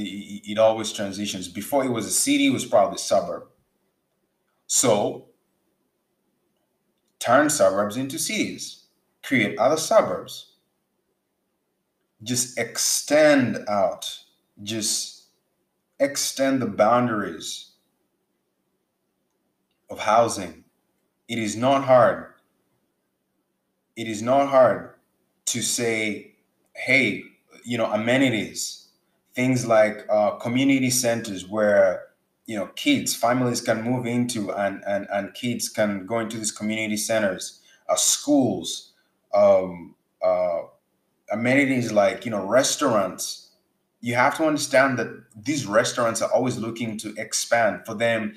it 0.52 0.58
always 0.58 0.94
transitions. 0.94 1.50
Before 1.50 1.84
it 1.84 1.90
was 1.90 2.06
a 2.06 2.12
city, 2.12 2.48
it 2.48 2.54
was 2.54 2.66
probably 2.66 2.98
suburb. 2.98 3.44
So 4.68 5.28
turn 7.20 7.50
suburbs 7.50 7.98
into 7.98 8.18
cities, 8.18 8.86
create 9.24 9.58
other 9.58 9.78
suburbs, 9.78 10.54
just 12.24 12.58
extend 12.58 13.60
out, 13.68 14.20
just 14.64 15.17
extend 16.00 16.62
the 16.62 16.68
boundaries 16.68 17.72
of 19.90 20.00
housing. 20.00 20.64
It 21.28 21.40
is 21.40 21.56
not 21.56 21.86
hard. 21.86 22.34
It 23.96 24.08
is 24.08 24.22
not 24.22 24.50
hard 24.50 24.92
to 25.48 25.62
say, 25.62 26.36
hey, 26.76 27.24
you 27.64 27.78
know, 27.78 27.92
amenities, 27.92 28.90
things 29.34 29.66
like 29.66 30.06
uh, 30.10 30.32
community 30.32 30.90
centers 30.90 31.48
where 31.48 32.04
you 32.46 32.56
know 32.58 32.68
kids, 32.76 33.14
families 33.14 33.60
can 33.60 33.82
move 33.84 34.06
into, 34.06 34.52
and 34.54 34.84
and 34.88 35.08
and 35.12 35.34
kids 35.34 35.68
can 35.68 36.06
go 36.06 36.20
into 36.20 36.38
these 36.38 36.52
community 36.52 36.96
centers, 36.96 37.62
uh, 37.90 37.96
schools, 37.96 38.94
um, 39.34 39.96
uh, 40.24 40.60
amenities 41.32 41.92
like 41.92 42.26
you 42.26 42.32
know 42.32 42.46
restaurants 42.46 43.47
you 44.02 44.16
have 44.16 44.38
to 44.38 44.46
understand 44.46 45.00
that 45.00 45.08
these 45.36 45.66
restaurants 45.66 46.22
are 46.22 46.32
always 46.32 46.58
looking 46.58 46.98
to 47.00 47.14
expand. 47.18 47.82
For 47.86 47.96
them, 47.96 48.36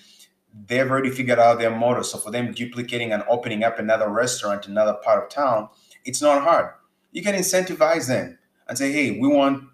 they've 0.67 0.91
already 0.91 1.11
figured 1.11 1.39
out 1.39 1.59
their 1.59 1.71
model. 1.71 2.03
So 2.03 2.19
for 2.19 2.31
them 2.31 2.53
duplicating 2.53 3.13
and 3.13 3.23
opening 3.29 3.63
up 3.63 3.79
another 3.79 4.09
restaurant 4.09 4.67
another 4.67 4.95
part 5.05 5.23
of 5.23 5.31
town, 5.31 5.69
it's 6.05 6.23
not 6.23 6.43
hard. 6.43 6.73
You 7.13 7.23
can 7.23 7.35
incentivize 7.35 8.09
them 8.09 8.39
and 8.69 8.79
say, 8.79 8.93
hey, 8.93 9.19
we 9.19 9.29
want 9.29 9.65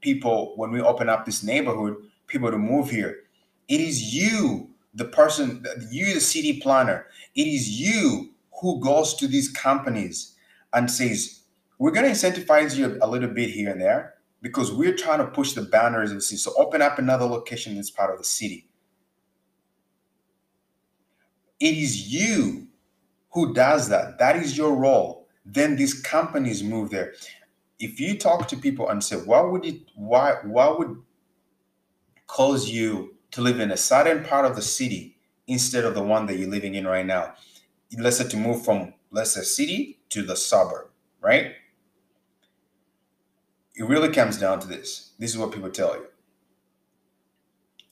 people, 0.00 0.54
when 0.56 0.70
we 0.70 0.80
open 0.80 1.08
up 1.08 1.24
this 1.24 1.42
neighborhood, 1.42 1.96
people 2.26 2.50
to 2.50 2.58
move 2.58 2.90
here. 2.90 3.20
It 3.68 3.80
is 3.80 4.14
you, 4.14 4.70
the 4.94 5.06
person, 5.06 5.64
you, 5.90 6.14
the 6.14 6.20
city 6.20 6.60
planner, 6.60 7.06
it 7.34 7.46
is 7.46 7.80
you 7.80 8.30
who 8.60 8.80
goes 8.80 9.14
to 9.14 9.26
these 9.26 9.48
companies 9.50 10.36
and 10.72 10.90
says, 10.90 11.40
we're 11.78 11.90
going 11.90 12.06
to 12.06 12.12
incentivize 12.12 12.76
you 12.76 12.98
a 13.02 13.08
little 13.08 13.28
bit 13.28 13.50
here 13.50 13.70
and 13.70 13.80
there 13.80 14.13
because 14.44 14.70
we're 14.70 14.94
trying 14.94 15.20
to 15.20 15.26
push 15.26 15.54
the 15.54 15.62
boundaries 15.62 16.10
of 16.10 16.18
the 16.18 16.20
city. 16.20 16.36
So 16.36 16.52
open 16.58 16.82
up 16.82 16.98
another 16.98 17.24
location 17.24 17.72
in 17.72 17.78
this 17.78 17.90
part 17.90 18.12
of 18.12 18.18
the 18.18 18.24
city. 18.24 18.68
It 21.58 21.74
is 21.78 22.12
you 22.12 22.68
who 23.32 23.54
does 23.54 23.88
that. 23.88 24.18
That 24.18 24.36
is 24.36 24.56
your 24.58 24.76
role. 24.76 25.28
Then 25.46 25.76
these 25.76 25.94
companies 25.94 26.62
move 26.62 26.90
there. 26.90 27.14
If 27.78 27.98
you 27.98 28.18
talk 28.18 28.46
to 28.48 28.56
people 28.58 28.90
and 28.90 29.02
say, 29.02 29.16
what 29.16 29.50
would 29.50 29.64
it 29.64 29.80
why 29.94 30.34
what 30.42 30.78
would 30.78 31.02
cause 32.26 32.68
you 32.68 33.14
to 33.30 33.40
live 33.40 33.60
in 33.60 33.70
a 33.70 33.78
certain 33.78 34.24
part 34.24 34.44
of 34.44 34.56
the 34.56 34.62
city 34.62 35.16
instead 35.46 35.84
of 35.84 35.94
the 35.94 36.02
one 36.02 36.26
that 36.26 36.36
you're 36.36 36.50
living 36.50 36.74
in 36.74 36.86
right 36.86 37.06
now? 37.06 37.32
Let's 37.98 38.18
say 38.18 38.28
to 38.28 38.36
move 38.36 38.62
from 38.62 38.92
let's 39.10 39.32
say 39.32 39.40
city 39.40 40.00
to 40.10 40.20
the 40.20 40.36
suburb, 40.36 40.88
right? 41.22 41.52
It 43.74 43.84
really 43.84 44.10
comes 44.10 44.38
down 44.38 44.60
to 44.60 44.68
this. 44.68 45.12
This 45.18 45.30
is 45.30 45.38
what 45.38 45.52
people 45.52 45.70
tell 45.70 45.94
you. 45.96 46.06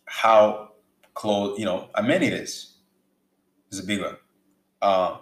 How 0.05 0.73
close, 1.15 1.59
you 1.59 1.65
know, 1.65 1.89
amenities 1.95 2.75
is 3.71 3.81
a 3.81 3.85
big 3.85 4.01
one. 4.01 4.17
Uh, 4.81 5.19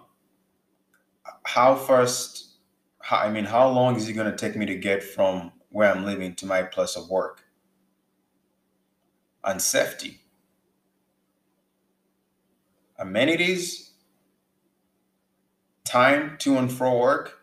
how 1.45 1.75
first, 1.75 2.57
how, 3.01 3.19
I 3.19 3.31
mean, 3.31 3.45
how 3.45 3.69
long 3.69 3.97
is 3.97 4.09
it 4.09 4.13
going 4.13 4.31
to 4.31 4.37
take 4.37 4.57
me 4.57 4.67
to 4.67 4.77
get 4.77 5.03
from 5.03 5.53
where 5.71 5.91
I'm 5.91 6.05
living 6.05 6.35
to 6.37 6.47
my 6.47 6.63
place 6.63 6.97
of 6.97 7.09
work? 7.09 7.45
And 9.43 9.63
safety. 9.63 10.21
Amenities, 12.99 13.93
time 15.85 16.37
to 16.41 16.59
and 16.59 16.71
fro 16.71 16.99
work, 16.99 17.39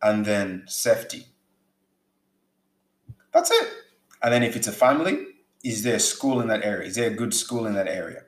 and 0.00 0.24
then 0.24 0.62
safety 0.68 1.33
that's 3.34 3.50
it. 3.50 3.68
And 4.22 4.32
then 4.32 4.42
if 4.42 4.56
it's 4.56 4.68
a 4.68 4.72
family, 4.72 5.26
is 5.62 5.82
there 5.82 5.96
a 5.96 6.00
school 6.00 6.40
in 6.40 6.48
that 6.48 6.64
area? 6.64 6.88
Is 6.88 6.94
there 6.94 7.10
a 7.10 7.14
good 7.14 7.34
school 7.34 7.66
in 7.66 7.74
that 7.74 7.88
area? 7.88 8.22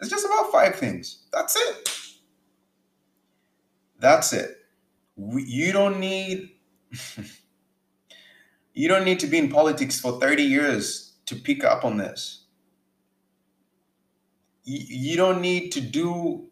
It's 0.00 0.08
just 0.08 0.24
about 0.24 0.50
five 0.50 0.76
things. 0.76 1.24
That's 1.32 1.56
it. 1.56 1.90
That's 3.98 4.32
it. 4.32 4.56
We, 5.16 5.44
you 5.44 5.72
don't 5.72 6.00
need 6.00 6.50
you 8.74 8.88
don't 8.88 9.04
need 9.04 9.20
to 9.20 9.26
be 9.26 9.38
in 9.38 9.50
politics 9.50 10.00
for 10.00 10.18
30 10.20 10.42
years 10.42 11.12
to 11.26 11.36
pick 11.36 11.64
up 11.64 11.84
on 11.84 11.98
this. 11.98 12.44
You, 14.64 15.10
you 15.10 15.16
don't 15.16 15.40
need 15.40 15.70
to 15.72 15.80
do 15.80 16.48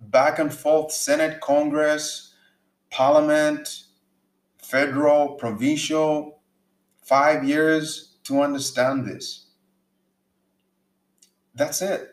back 0.00 0.38
and 0.38 0.52
forth 0.52 0.92
Senate, 0.92 1.40
Congress, 1.40 2.34
Parliament, 2.90 3.84
federal, 4.58 5.34
provincial, 5.34 6.41
five 7.12 7.44
years 7.44 8.16
to 8.24 8.40
understand 8.40 9.04
this. 9.04 9.44
That's 11.54 11.82
it. 11.82 12.08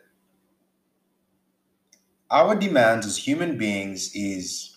Our 2.30 2.54
demands 2.54 3.06
as 3.06 3.16
human 3.16 3.56
beings 3.56 4.14
is, 4.14 4.76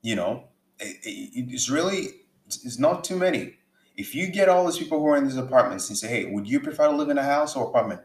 you 0.00 0.16
know, 0.16 0.44
it, 0.80 0.96
it's 1.04 1.68
really 1.68 2.22
it's 2.46 2.78
not 2.78 3.04
too 3.04 3.18
many. 3.18 3.56
If 3.94 4.14
you 4.14 4.28
get 4.28 4.48
all 4.48 4.64
these 4.64 4.78
people 4.78 4.98
who 5.00 5.06
are 5.08 5.18
in 5.18 5.24
these 5.24 5.36
apartments 5.36 5.90
and 5.90 5.98
say, 5.98 6.08
"Hey, 6.08 6.24
would 6.32 6.48
you 6.48 6.58
prefer 6.58 6.88
to 6.88 6.96
live 6.96 7.10
in 7.10 7.18
a 7.18 7.22
house 7.22 7.54
or 7.54 7.68
apartment?" 7.68 8.00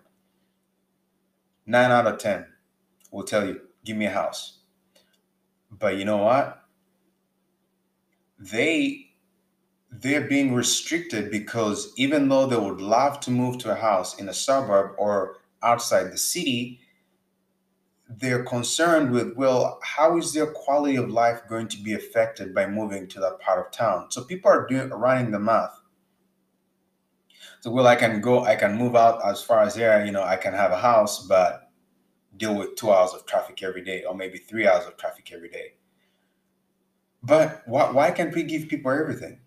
Nine 1.66 1.92
out 1.92 2.08
of 2.08 2.18
ten 2.18 2.46
will 3.10 3.24
tell 3.24 3.48
you, 3.48 3.62
"Give 3.86 3.96
me 3.96 4.08
a 4.08 4.18
house." 4.22 4.60
But 5.72 5.96
you 5.96 6.04
know 6.04 6.18
what? 6.18 6.62
They 8.38 9.07
they're 9.90 10.28
being 10.28 10.54
restricted 10.54 11.32
because 11.32 11.94
even 11.98 12.28
though 12.28 12.46
they 12.46 12.58
would 12.58 12.82
love 12.82 13.20
to 13.22 13.32
move 13.32 13.58
to 13.60 13.72
a 13.72 13.76
house 13.76 14.20
in 14.20 14.30
a 14.30 14.34
suburb 14.34 14.96
or 14.98 15.38
outside 15.64 16.12
the 16.12 16.18
city, 16.18 16.80
they're 18.10 18.44
concerned 18.44 19.12
with, 19.12 19.36
well, 19.36 19.80
how 19.84 20.18
is 20.18 20.34
their 20.34 20.48
quality 20.48 20.96
of 20.96 21.10
life 21.10 21.42
going 21.50 21.68
to 21.68 21.78
be 21.78 21.94
affected 21.94 22.54
by 22.54 22.66
moving 22.66 23.08
to 23.08 23.20
that 23.20 23.40
part 23.40 23.60
of 23.60 23.72
town? 23.72 24.10
So 24.12 24.24
people 24.24 24.52
are 24.52 24.68
doing 24.68 24.90
running 24.90 25.32
the 25.32 25.40
math. 25.40 25.82
So 27.62 27.72
well, 27.72 27.88
I 27.88 27.96
can 27.96 28.22
go, 28.22 28.44
I 28.44 28.56
can 28.56 28.78
move 28.78 28.96
out 28.96 29.26
as 29.26 29.44
far 29.44 29.62
as 29.64 29.76
there, 29.76 30.06
you 30.06 30.12
know, 30.12 30.24
I 30.24 30.36
can 30.36 30.54
have 30.54 30.72
a 30.72 30.78
house, 30.78 31.26
but 31.28 31.72
deal 32.38 32.56
with 32.56 32.76
two 32.76 32.92
hours 32.92 33.14
of 33.14 33.26
traffic 33.26 33.62
every 33.64 33.84
day, 33.84 34.04
or 34.04 34.14
maybe 34.14 34.38
three 34.38 34.68
hours 34.68 34.86
of 34.86 34.96
traffic 34.96 35.32
every 35.34 35.50
day. 35.50 35.74
But 37.24 37.64
why, 37.66 37.92
why 37.92 38.12
can't 38.12 38.34
we 38.34 38.44
give 38.44 38.70
people 38.70 38.92
everything? 38.92 39.40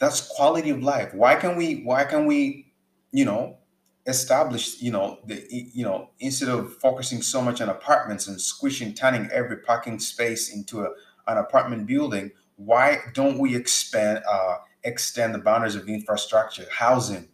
That's 0.00 0.20
quality 0.22 0.70
of 0.70 0.82
life. 0.82 1.14
Why 1.14 1.36
can 1.36 1.56
we 1.56 1.82
why 1.84 2.04
can 2.04 2.26
we 2.26 2.70
you 3.12 3.24
know, 3.24 3.58
establish, 4.06 4.80
you 4.80 4.92
know, 4.92 5.18
the 5.26 5.44
you 5.50 5.84
know, 5.84 6.10
instead 6.20 6.48
of 6.48 6.74
focusing 6.78 7.22
so 7.22 7.42
much 7.42 7.60
on 7.60 7.68
apartments 7.68 8.28
and 8.28 8.40
squishing, 8.40 8.94
turning 8.94 9.28
every 9.32 9.58
parking 9.58 9.98
space 9.98 10.54
into 10.54 10.82
a, 10.82 10.88
an 11.28 11.38
apartment 11.38 11.86
building, 11.86 12.30
why 12.56 12.98
don't 13.14 13.38
we 13.38 13.54
expand, 13.56 14.22
uh, 14.30 14.56
extend 14.84 15.34
the 15.34 15.38
boundaries 15.38 15.74
of 15.76 15.88
infrastructure, 15.88 16.66
housing? 16.70 17.28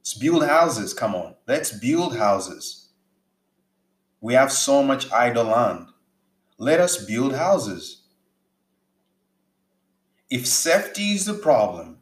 Let's 0.00 0.14
build 0.14 0.44
houses. 0.46 0.94
Come 0.94 1.14
on, 1.14 1.34
let's 1.46 1.72
build 1.72 2.16
houses. 2.16 2.90
We 4.20 4.34
have 4.34 4.52
so 4.52 4.82
much 4.82 5.10
idle 5.12 5.44
land. 5.44 5.88
Let 6.58 6.80
us 6.80 7.04
build 7.04 7.34
houses. 7.34 8.02
If 10.30 10.46
safety 10.46 11.12
is 11.12 11.24
the 11.24 11.34
problem, 11.34 11.98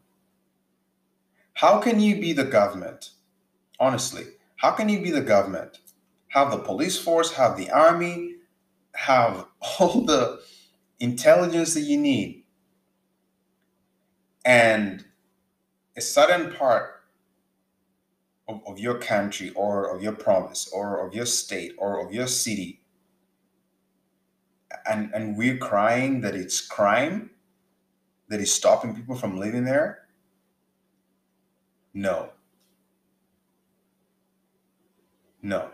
how 1.55 1.79
can 1.79 2.01
you 2.01 2.21
be 2.21 2.33
the 2.33 2.45
government? 2.45 3.11
Honestly, 3.79 4.25
how 4.57 4.71
can 4.71 4.89
you 4.89 5.03
be 5.03 5.11
the 5.11 5.21
government? 5.21 5.79
Have 6.29 6.51
the 6.51 6.59
police 6.59 6.99
force, 6.99 7.33
have 7.33 7.57
the 7.57 7.71
army, 7.71 8.37
have 8.95 9.47
all 9.79 10.05
the 10.05 10.41
intelligence 11.01 11.75
that 11.75 11.83
you 11.83 11.99
need, 11.99 12.45
and 14.45 15.05
a 15.97 16.01
certain 16.01 16.53
part 16.53 17.03
of, 18.49 18.61
of 18.67 18.79
your 18.79 18.99
country 18.99 19.51
or 19.55 19.95
of 19.95 20.03
your 20.03 20.13
province 20.13 20.69
or 20.73 21.07
of 21.07 21.15
your 21.15 21.27
state 21.27 21.73
or 21.79 22.05
of 22.05 22.13
your 22.13 22.27
city 22.27 22.81
and 24.87 25.11
and 25.15 25.37
we're 25.37 25.57
crying 25.57 26.21
that 26.21 26.35
it's 26.35 26.61
crime 26.61 27.31
that 28.29 28.41
is 28.41 28.53
stopping 28.53 28.95
people 28.95 29.17
from 29.17 29.39
living 29.39 29.65
there? 29.65 30.07
No. 31.93 32.31
No. 35.43 35.71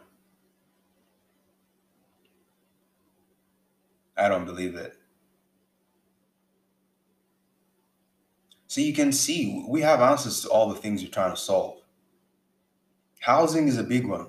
I 4.16 4.28
don't 4.28 4.44
believe 4.44 4.74
it. 4.74 4.96
So 8.66 8.80
you 8.80 8.92
can 8.92 9.12
see 9.12 9.64
we 9.66 9.80
have 9.80 10.00
answers 10.00 10.42
to 10.42 10.48
all 10.48 10.68
the 10.68 10.78
things 10.78 11.02
you're 11.02 11.10
trying 11.10 11.32
to 11.32 11.40
solve. 11.40 11.78
Housing 13.20 13.66
is 13.66 13.78
a 13.78 13.82
big 13.82 14.06
one. 14.06 14.28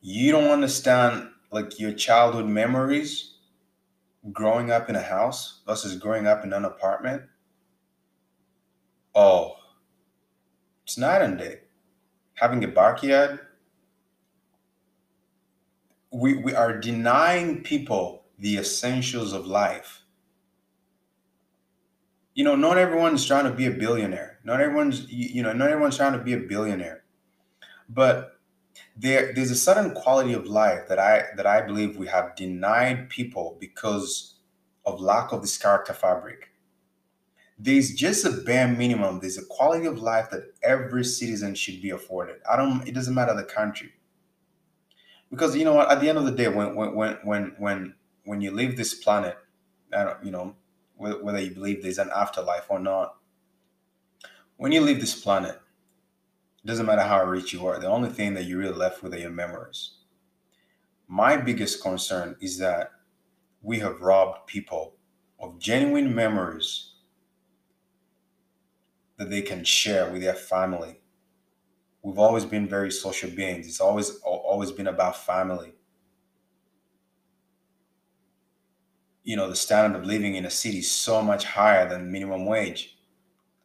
You 0.00 0.32
don't 0.32 0.50
understand 0.50 1.28
like 1.50 1.78
your 1.78 1.92
childhood 1.92 2.46
memories 2.46 3.31
growing 4.30 4.70
up 4.70 4.88
in 4.88 4.94
a 4.94 5.02
house 5.02 5.62
versus 5.66 5.96
growing 5.96 6.26
up 6.26 6.44
in 6.44 6.52
an 6.52 6.64
apartment 6.64 7.22
oh 9.14 9.56
it's 10.84 10.98
night 10.98 11.22
and 11.22 11.38
day. 11.38 11.60
Having 12.34 12.64
a 12.64 12.68
backyard 12.68 13.40
we, 16.12 16.34
we 16.34 16.54
are 16.54 16.78
denying 16.78 17.62
people 17.62 18.24
the 18.38 18.58
essentials 18.58 19.32
of 19.32 19.46
life. 19.46 20.02
You 22.34 22.44
know 22.44 22.56
not 22.56 22.78
everyone's 22.78 23.24
trying 23.24 23.44
to 23.44 23.52
be 23.52 23.66
a 23.66 23.70
billionaire. 23.70 24.38
Not 24.44 24.60
everyone's 24.60 25.10
you 25.10 25.28
you 25.28 25.42
know 25.42 25.52
not 25.52 25.70
everyone's 25.70 25.96
trying 25.96 26.12
to 26.12 26.18
be 26.22 26.32
a 26.32 26.38
billionaire. 26.38 27.04
But 27.88 28.31
there 28.96 29.32
there's 29.34 29.50
a 29.50 29.56
certain 29.56 29.92
quality 29.94 30.32
of 30.32 30.46
life 30.46 30.86
that 30.88 30.98
i 30.98 31.24
that 31.36 31.46
i 31.46 31.60
believe 31.60 31.96
we 31.96 32.06
have 32.06 32.36
denied 32.36 33.08
people 33.08 33.56
because 33.60 34.32
of 34.84 35.00
lack 35.00 35.32
of 35.32 35.42
this 35.42 35.56
character 35.56 35.92
fabric. 35.92 36.50
There's 37.58 37.94
just 37.94 38.24
a 38.24 38.30
bare 38.30 38.66
minimum. 38.68 39.20
There's 39.20 39.38
a 39.38 39.44
quality 39.46 39.86
of 39.86 39.98
life 39.98 40.30
that 40.30 40.52
every 40.62 41.04
citizen 41.04 41.54
should 41.54 41.80
be 41.80 41.90
afforded. 41.90 42.36
I 42.50 42.56
don't 42.56 42.86
it 42.86 42.94
doesn't 42.94 43.14
matter 43.14 43.34
the 43.34 43.44
country. 43.44 43.92
Because 45.30 45.56
you 45.56 45.64
know 45.64 45.74
what 45.74 45.90
at 45.90 46.00
the 46.00 46.08
end 46.08 46.18
of 46.18 46.24
the 46.24 46.32
day 46.32 46.48
when 46.48 46.74
when 46.74 46.94
when 46.94 47.18
when 47.24 47.54
when, 47.58 47.94
when 48.24 48.40
you 48.40 48.50
leave 48.50 48.76
this 48.76 48.94
planet 48.94 49.36
i 49.94 50.04
don't 50.04 50.24
you 50.24 50.30
know 50.30 50.54
whether 50.96 51.40
you 51.40 51.50
believe 51.50 51.82
there's 51.82 51.98
an 51.98 52.10
afterlife 52.14 52.66
or 52.68 52.78
not 52.78 53.16
when 54.56 54.70
you 54.72 54.80
leave 54.80 55.00
this 55.00 55.20
planet 55.20 55.60
it 56.62 56.66
doesn't 56.66 56.86
matter 56.86 57.02
how 57.02 57.24
rich 57.24 57.52
you 57.52 57.66
are 57.66 57.78
the 57.78 57.88
only 57.88 58.08
thing 58.08 58.34
that 58.34 58.44
you're 58.44 58.58
really 58.58 58.74
left 58.74 59.02
with 59.02 59.14
are 59.14 59.18
your 59.18 59.30
memories. 59.30 59.92
My 61.08 61.36
biggest 61.36 61.82
concern 61.82 62.36
is 62.40 62.58
that 62.58 62.92
we 63.62 63.78
have 63.80 64.00
robbed 64.00 64.46
people 64.46 64.94
of 65.40 65.58
genuine 65.58 66.14
memories 66.14 66.92
that 69.16 69.30
they 69.30 69.42
can 69.42 69.64
share 69.64 70.10
with 70.10 70.22
their 70.22 70.34
family. 70.34 71.00
We've 72.02 72.18
always 72.18 72.44
been 72.44 72.68
very 72.68 72.90
social 72.90 73.30
beings. 73.30 73.66
It's 73.66 73.80
always 73.80 74.18
always 74.24 74.72
been 74.72 74.88
about 74.88 75.16
family. 75.16 75.74
You 79.24 79.36
know 79.36 79.48
the 79.48 79.56
standard 79.56 79.98
of 79.98 80.04
living 80.04 80.34
in 80.34 80.44
a 80.44 80.50
city 80.50 80.78
is 80.78 80.90
so 80.90 81.22
much 81.22 81.44
higher 81.44 81.88
than 81.88 82.10
minimum 82.10 82.46
wage. 82.46 82.98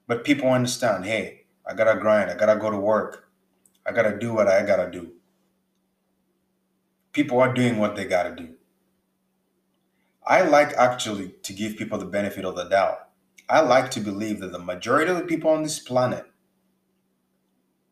But 0.08 0.24
people 0.24 0.50
understand 0.50 1.06
hey 1.06 1.47
i 1.70 1.74
gotta 1.74 2.00
grind 2.00 2.30
i 2.32 2.36
gotta 2.36 2.60
go 2.60 2.72
to 2.72 2.78
work. 2.78 3.24
I 3.86 3.92
gotta 3.94 4.18
do 4.18 4.34
what 4.34 4.48
i 4.48 4.66
gotta 4.66 4.92
do. 4.92 5.14
People 7.14 7.40
are 7.40 7.54
doing 7.54 7.78
what 7.78 7.96
they 7.96 8.06
gotta 8.06 8.36
do. 8.36 8.56
I 10.26 10.42
like 10.42 10.74
actually 10.74 11.30
to 11.44 11.54
give 11.54 11.78
people 11.78 11.98
the 11.98 12.06
benefit 12.06 12.44
of 12.44 12.56
the 12.56 12.66
doubt. 12.66 13.10
I 13.50 13.62
like 13.62 13.90
to 13.92 14.02
believe 14.02 14.42
that 14.42 14.52
the 14.52 14.60
majority 14.60 15.10
of 15.10 15.18
the 15.18 15.24
people 15.24 15.50
on 15.50 15.64
this 15.64 15.80
planet 15.80 16.26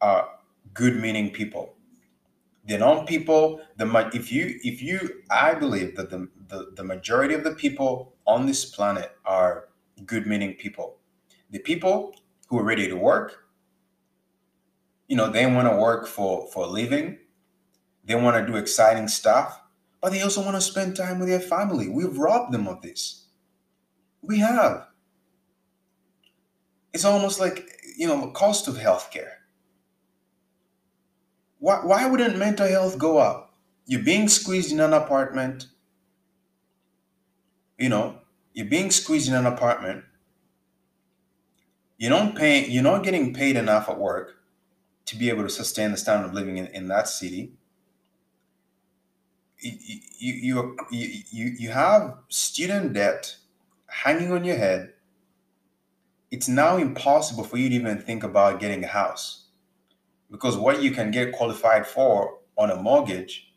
are 0.01 0.27
good 0.73 0.97
meaning 0.97 1.31
people. 1.31 1.75
The 2.67 2.77
non 2.77 3.05
people 3.05 3.61
the 3.77 4.09
if 4.13 4.31
you 4.31 4.59
if 4.63 4.81
you 4.81 5.21
i 5.29 5.53
believe 5.53 5.95
that 5.95 6.09
the, 6.09 6.27
the 6.49 6.71
the 6.75 6.83
majority 6.83 7.33
of 7.33 7.43
the 7.43 7.53
people 7.53 8.15
on 8.27 8.45
this 8.45 8.65
planet 8.65 9.11
are 9.25 9.69
good 10.05 10.27
meaning 10.27 10.55
people. 10.55 10.97
The 11.51 11.59
people 11.59 12.15
who 12.47 12.59
are 12.59 12.63
ready 12.63 12.87
to 12.89 12.95
work 12.95 13.44
you 15.07 15.15
know 15.15 15.29
they 15.29 15.45
want 15.45 15.69
to 15.69 15.75
work 15.77 16.07
for 16.07 16.47
for 16.47 16.65
a 16.65 16.67
living. 16.67 17.19
They 18.03 18.15
want 18.15 18.37
to 18.37 18.51
do 18.51 18.57
exciting 18.57 19.07
stuff 19.07 19.59
but 20.05 20.11
they 20.11 20.21
also 20.21 20.43
want 20.43 20.55
to 20.55 20.61
spend 20.61 20.95
time 20.95 21.17
with 21.17 21.27
their 21.27 21.39
family. 21.39 21.89
We've 21.89 22.15
robbed 22.15 22.53
them 22.53 22.67
of 22.67 22.79
this. 22.83 23.25
We 24.21 24.37
have. 24.37 24.85
It's 26.93 27.03
almost 27.03 27.39
like 27.39 27.67
you 27.97 28.05
know 28.05 28.21
the 28.21 28.31
cost 28.31 28.67
of 28.67 28.75
healthcare. 28.75 29.31
Why, 31.57 31.77
why 31.83 32.05
wouldn't 32.05 32.37
mental 32.37 32.67
health 32.67 32.99
go 32.99 33.17
up? 33.17 33.55
You're 33.87 34.03
being 34.03 34.27
squeezed 34.29 34.71
in 34.71 34.79
an 34.79 34.93
apartment. 34.93 35.69
You 37.79 37.89
know 37.89 38.19
you're 38.53 38.67
being 38.67 38.91
squeezed 38.91 39.27
in 39.27 39.33
an 39.33 39.47
apartment. 39.47 40.03
You 41.97 42.09
don't 42.09 42.37
pay 42.37 42.67
you're 42.67 42.83
not 42.83 43.03
getting 43.03 43.33
paid 43.33 43.55
enough 43.55 43.89
at 43.89 43.97
work 43.97 44.35
to 45.05 45.15
be 45.15 45.29
able 45.29 45.43
to 45.43 45.49
sustain 45.49 45.91
the 45.91 45.97
standard 45.97 46.27
of 46.27 46.33
living 46.33 46.57
in, 46.57 46.67
in 46.67 46.87
that 46.87 47.07
city 47.07 47.53
you, 49.59 49.73
you, 50.19 50.33
you, 50.33 50.77
you, 50.91 51.21
you 51.31 51.45
you 51.59 51.69
have 51.71 52.17
student 52.29 52.93
debt 52.93 53.37
hanging 53.87 54.31
on 54.31 54.43
your 54.43 54.57
head. 54.57 54.93
It's 56.29 56.47
now 56.47 56.77
impossible 56.77 57.43
for 57.43 57.57
you 57.57 57.69
to 57.69 57.75
even 57.75 57.99
think 57.99 58.23
about 58.23 58.59
getting 58.59 58.83
a 58.83 58.87
house 58.87 59.45
because 60.31 60.57
what 60.57 60.81
you 60.83 60.91
can 60.91 61.11
get 61.11 61.33
qualified 61.33 61.87
for 61.87 62.39
on 62.57 62.71
a 62.71 62.75
mortgage 62.77 63.53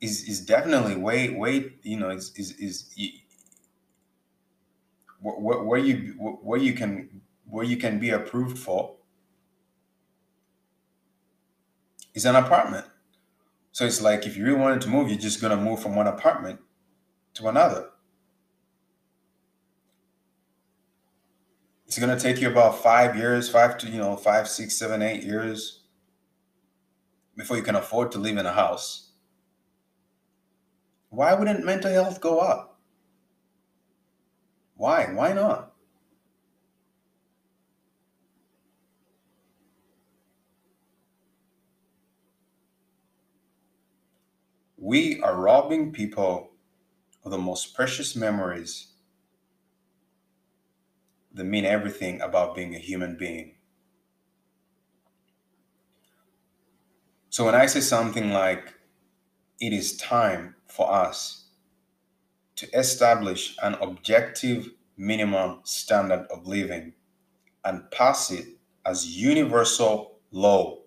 is 0.00 0.28
is 0.28 0.40
definitely 0.44 0.96
way 0.96 1.30
way 1.30 1.72
you 1.82 1.98
know 1.98 2.10
is 2.10 2.32
is, 2.36 2.52
is 2.58 2.94
y- 2.98 3.12
wh- 5.22 5.38
wh- 5.38 5.66
where 5.66 5.78
you 5.80 6.14
wh- 6.14 6.44
where 6.44 6.58
you 6.60 6.72
can 6.74 7.20
where 7.48 7.64
you 7.64 7.76
can 7.76 7.98
be 7.98 8.10
approved 8.10 8.58
for 8.58 8.95
is 12.16 12.24
an 12.24 12.34
apartment. 12.34 12.86
So 13.70 13.84
it's 13.84 14.00
like 14.00 14.26
if 14.26 14.36
you 14.36 14.44
really 14.44 14.58
wanted 14.58 14.80
to 14.80 14.88
move 14.88 15.08
you're 15.08 15.18
just 15.18 15.40
gonna 15.40 15.56
move 15.56 15.80
from 15.80 15.94
one 15.94 16.08
apartment 16.08 16.58
to 17.34 17.46
another. 17.46 17.90
It's 21.86 21.98
gonna 21.98 22.18
take 22.18 22.40
you 22.40 22.50
about 22.50 22.82
five 22.82 23.16
years 23.16 23.48
five 23.48 23.78
to 23.78 23.88
you 23.88 23.98
know 23.98 24.16
five 24.16 24.48
six 24.48 24.76
seven 24.76 25.02
eight 25.02 25.22
years 25.22 25.84
before 27.36 27.58
you 27.58 27.62
can 27.62 27.76
afford 27.76 28.10
to 28.12 28.18
live 28.18 28.38
in 28.38 28.46
a 28.46 28.52
house. 28.52 29.12
Why 31.10 31.34
wouldn't 31.34 31.64
mental 31.64 31.92
health 31.92 32.20
go 32.20 32.40
up? 32.40 32.80
Why? 34.74 35.06
Why 35.12 35.32
not 35.32 35.75
we 44.86 45.20
are 45.20 45.34
robbing 45.34 45.90
people 45.90 46.52
of 47.24 47.32
the 47.32 47.38
most 47.38 47.74
precious 47.74 48.14
memories 48.14 48.92
that 51.34 51.42
mean 51.42 51.64
everything 51.64 52.20
about 52.20 52.54
being 52.54 52.72
a 52.76 52.78
human 52.78 53.16
being. 53.16 53.56
So 57.30 57.44
when 57.44 57.56
I 57.56 57.66
say 57.66 57.80
something 57.80 58.30
like, 58.30 58.74
it 59.60 59.72
is 59.72 59.96
time 59.96 60.54
for 60.68 60.88
us 60.88 61.48
to 62.54 62.70
establish 62.78 63.56
an 63.64 63.74
objective 63.80 64.70
minimum 64.96 65.62
standard 65.64 66.28
of 66.30 66.46
living 66.46 66.92
and 67.64 67.90
pass 67.90 68.30
it 68.30 68.46
as 68.86 69.16
universal 69.16 70.20
law. 70.30 70.78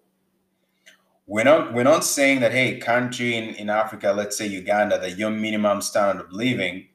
We're 1.29 1.43
not 1.43 1.75
we're 1.75 1.83
not 1.83 2.03
saying 2.03 2.39
that 2.39 2.53
hey, 2.53 2.79
country 2.79 3.35
in, 3.35 3.53
in 3.53 3.69
Africa, 3.69 4.11
let's 4.11 4.35
say 4.35 4.47
Uganda, 4.47 4.97
that 4.97 5.19
your 5.19 5.29
minimum 5.29 5.79
standard 5.79 6.25
of 6.25 6.31
living 6.31 6.87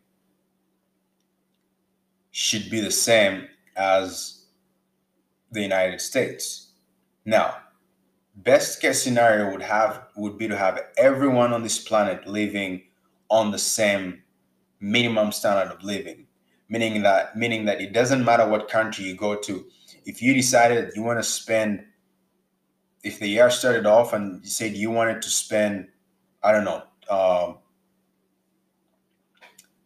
should 2.33 2.68
be 2.68 2.81
the 2.81 2.90
same 2.90 3.47
as 3.77 4.47
the 5.53 5.62
United 5.62 6.01
States. 6.01 6.73
Now, 7.25 7.59
best 8.35 8.81
case 8.81 9.01
scenario 9.01 9.53
would 9.53 9.62
have 9.62 10.03
would 10.16 10.37
be 10.37 10.49
to 10.49 10.57
have 10.57 10.81
everyone 10.99 11.53
on 11.53 11.62
this 11.62 11.79
planet 11.79 12.27
living 12.27 12.83
on 13.31 13.53
the 13.53 13.59
same 13.59 14.20
minimum 14.81 15.31
standard 15.31 15.73
of 15.73 15.85
living 15.85 16.27
meaning 16.68 17.03
that 17.03 17.37
meaning 17.37 17.64
that 17.66 17.81
it 17.81 17.92
doesn't 17.92 18.25
matter 18.25 18.47
what 18.49 18.68
country 18.68 19.05
you 19.05 19.14
go 19.14 19.37
to 19.37 19.64
if 20.07 20.20
you 20.20 20.35
decided 20.35 20.90
you 20.94 21.03
want 21.03 21.18
to 21.18 21.23
spend 21.23 21.85
if 23.05 23.19
the 23.19 23.29
year 23.29 23.51
started 23.51 23.87
off 23.87 24.14
and 24.14 24.43
you 24.43 24.51
said 24.51 24.73
you 24.73 24.90
wanted 24.90 25.23
to 25.23 25.31
spend 25.31 25.87
i 26.43 26.51
don't 26.51 26.64
know 26.64 26.83
um, 27.11 27.59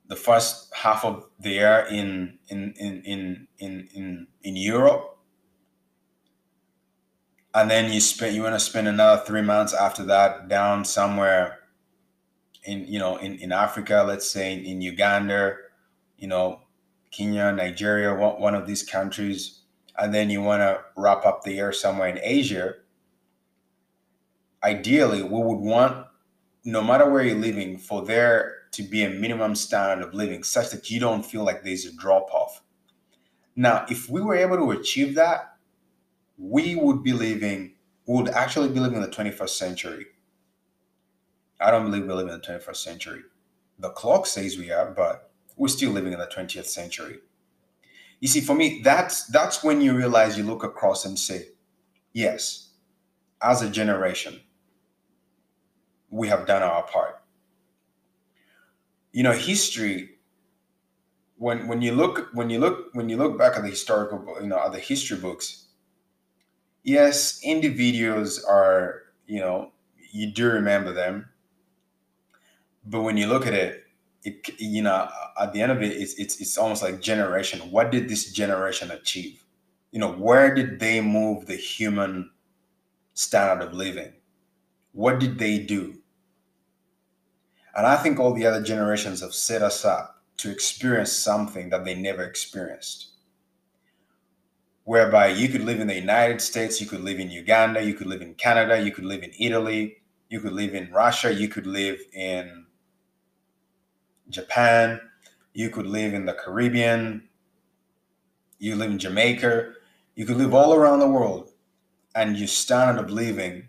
the 0.06 0.16
first 0.16 0.72
half 0.72 1.04
of 1.04 1.26
the 1.40 1.50
year 1.50 1.86
in 1.90 2.38
in 2.48 2.72
in 2.78 3.02
in 3.02 3.48
in 3.58 3.88
in, 3.94 4.26
in 4.42 4.56
europe 4.56 5.18
and 7.54 7.70
then 7.70 7.92
you 7.92 8.00
spend 8.00 8.34
you 8.34 8.42
want 8.42 8.54
to 8.54 8.60
spend 8.60 8.86
another 8.86 9.22
three 9.24 9.42
months 9.42 9.74
after 9.74 10.04
that 10.04 10.48
down 10.48 10.84
somewhere 10.84 11.58
in 12.64 12.86
you 12.86 12.98
know 12.98 13.16
in, 13.16 13.34
in 13.36 13.52
africa 13.52 14.04
let's 14.06 14.30
say 14.30 14.54
in, 14.54 14.80
uganda 14.80 15.56
you 16.16 16.28
know 16.28 16.60
kenya 17.10 17.50
nigeria 17.50 18.14
one, 18.14 18.40
one 18.40 18.54
of 18.54 18.66
these 18.66 18.84
countries 18.84 19.62
and 19.98 20.14
then 20.14 20.30
you 20.30 20.40
want 20.40 20.60
to 20.60 20.78
wrap 20.96 21.26
up 21.26 21.42
the 21.42 21.52
year 21.52 21.72
somewhere 21.72 22.08
in 22.08 22.18
asia 22.22 22.74
ideally 24.62 25.22
we 25.22 25.40
would 25.40 25.58
want 25.58 26.06
no 26.64 26.82
matter 26.82 27.08
where 27.08 27.24
you're 27.24 27.38
living 27.38 27.78
for 27.78 28.04
there 28.04 28.54
to 28.72 28.82
be 28.82 29.02
a 29.04 29.10
minimum 29.10 29.54
standard 29.54 30.06
of 30.06 30.14
living 30.14 30.42
such 30.42 30.70
that 30.70 30.90
you 30.90 31.00
don't 31.00 31.24
feel 31.24 31.44
like 31.44 31.62
there's 31.62 31.84
a 31.84 31.96
drop 31.96 32.28
off 32.32 32.62
now 33.56 33.86
if 33.88 34.08
we 34.08 34.20
were 34.20 34.36
able 34.36 34.56
to 34.56 34.70
achieve 34.70 35.14
that 35.16 35.58
we 36.38 36.76
would 36.76 37.02
be 37.02 37.12
living, 37.12 37.74
we 38.06 38.14
would 38.16 38.28
actually 38.28 38.68
be 38.68 38.80
living 38.80 38.96
in 38.96 39.02
the 39.02 39.08
21st 39.08 39.48
century. 39.50 40.06
I 41.60 41.72
don't 41.72 41.84
believe 41.84 42.06
we 42.06 42.14
live 42.14 42.28
in 42.28 42.40
the 42.40 42.46
21st 42.46 42.76
century. 42.76 43.22
The 43.80 43.90
clock 43.90 44.26
says 44.26 44.56
we 44.56 44.70
are, 44.70 44.92
but 44.92 45.30
we're 45.56 45.68
still 45.68 45.90
living 45.90 46.12
in 46.12 46.20
the 46.20 46.26
20th 46.26 46.66
century. 46.66 47.18
You 48.20 48.28
see, 48.28 48.40
for 48.40 48.54
me, 48.54 48.80
that's 48.82 49.26
that's 49.26 49.62
when 49.62 49.80
you 49.80 49.96
realize 49.96 50.36
you 50.36 50.44
look 50.44 50.64
across 50.64 51.04
and 51.04 51.18
say, 51.18 51.48
yes, 52.12 52.70
as 53.42 53.62
a 53.62 53.70
generation, 53.70 54.40
we 56.10 56.28
have 56.28 56.46
done 56.46 56.62
our 56.62 56.82
part. 56.84 57.20
You 59.12 59.22
know, 59.22 59.32
history 59.32 60.18
when 61.36 61.66
when 61.68 61.80
you 61.82 61.92
look 61.92 62.28
when 62.34 62.50
you 62.50 62.58
look 62.58 62.90
when 62.94 63.08
you 63.08 63.16
look 63.16 63.38
back 63.38 63.56
at 63.56 63.62
the 63.62 63.68
historical 63.70 64.22
you 64.42 64.48
know 64.48 64.58
at 64.58 64.72
the 64.72 64.78
history 64.78 65.16
books 65.16 65.66
yes, 66.82 67.40
individuals 67.42 68.42
are, 68.44 69.02
you 69.26 69.40
know, 69.40 69.72
you 70.10 70.32
do 70.32 70.46
remember 70.50 70.92
them. 70.92 71.28
But 72.84 73.02
when 73.02 73.16
you 73.16 73.26
look 73.26 73.46
at 73.46 73.54
it, 73.54 73.84
it 74.24 74.60
you 74.60 74.82
know, 74.82 75.08
at 75.40 75.52
the 75.52 75.60
end 75.62 75.72
of 75.72 75.82
it, 75.82 75.92
it's 75.92 76.14
it's 76.14 76.40
it's 76.40 76.58
almost 76.58 76.82
like 76.82 77.00
generation. 77.00 77.70
What 77.70 77.90
did 77.90 78.08
this 78.08 78.32
generation 78.32 78.90
achieve? 78.90 79.44
You 79.92 80.00
know, 80.00 80.12
where 80.12 80.54
did 80.54 80.80
they 80.80 81.00
move 81.00 81.46
the 81.46 81.56
human 81.56 82.30
standard 83.14 83.64
of 83.66 83.74
living? 83.74 84.14
What 84.92 85.20
did 85.20 85.38
they 85.38 85.58
do? 85.60 85.97
And 87.76 87.86
I 87.86 87.96
think 87.96 88.18
all 88.18 88.32
the 88.32 88.46
other 88.46 88.62
generations 88.62 89.20
have 89.20 89.34
set 89.34 89.62
us 89.62 89.84
up 89.84 90.22
to 90.38 90.50
experience 90.50 91.12
something 91.12 91.70
that 91.70 91.84
they 91.84 91.94
never 91.94 92.24
experienced 92.24 93.08
whereby 94.88 95.28
you 95.28 95.50
could 95.50 95.64
live 95.64 95.80
in 95.80 95.86
the 95.86 95.94
United 95.94 96.40
States, 96.40 96.80
you 96.80 96.86
could 96.86 97.02
live 97.02 97.20
in 97.20 97.30
Uganda, 97.30 97.84
you 97.84 97.92
could 97.92 98.06
live 98.06 98.22
in 98.22 98.32
Canada, 98.36 98.80
you 98.80 98.90
could 98.90 99.04
live 99.04 99.22
in 99.22 99.30
Italy, 99.38 99.98
you 100.30 100.40
could 100.40 100.54
live 100.54 100.74
in 100.74 100.90
Russia, 100.90 101.30
you 101.30 101.46
could 101.46 101.66
live 101.66 102.00
in 102.14 102.64
Japan, 104.30 104.98
you 105.52 105.68
could 105.68 105.86
live 105.86 106.14
in 106.14 106.24
the 106.24 106.32
Caribbean, 106.32 107.28
you 108.58 108.76
live 108.76 108.90
in 108.90 108.98
Jamaica, 108.98 109.74
you 110.14 110.24
could 110.24 110.38
live 110.38 110.54
all 110.54 110.72
around 110.72 111.00
the 111.00 111.10
world, 111.10 111.50
and 112.14 112.38
your 112.38 112.48
standard 112.48 112.98
of 112.98 113.10
living 113.10 113.68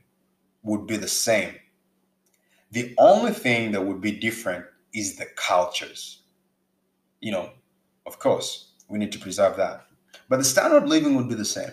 would 0.63 0.87
be 0.87 0.95
the 0.95 1.09
same. 1.09 1.53
The 2.71 2.93
only 2.97 3.31
thing 3.31 3.71
that 3.71 3.85
would 3.85 4.01
be 4.01 4.11
different 4.11 4.65
is 4.93 5.15
the 5.15 5.25
cultures. 5.35 6.23
You 7.19 7.31
know, 7.31 7.51
of 8.05 8.19
course, 8.19 8.73
we 8.87 8.99
need 8.99 9.11
to 9.13 9.19
preserve 9.19 9.57
that. 9.57 9.85
But 10.27 10.37
the 10.37 10.43
standard 10.43 10.83
of 10.83 10.89
living 10.89 11.15
would 11.15 11.29
be 11.29 11.35
the 11.35 11.45
same. 11.45 11.71